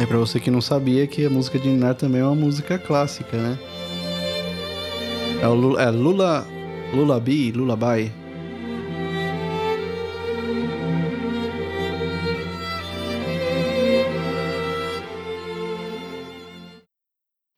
É 0.00 0.06
pra 0.06 0.18
você 0.18 0.38
que 0.38 0.52
não 0.52 0.60
sabia 0.60 1.04
que 1.08 1.26
a 1.26 1.30
música 1.30 1.58
de 1.58 1.68
Ninar 1.68 1.96
também 1.96 2.20
é 2.20 2.24
uma 2.24 2.36
música 2.36 2.78
clássica, 2.78 3.36
né? 3.36 3.58
É 5.42 5.48
o 5.48 5.54
Lula, 5.54 5.82
é 5.82 5.90
Lula 5.90 6.46
Lulabi, 6.92 7.52
Lullaby. 7.52 8.12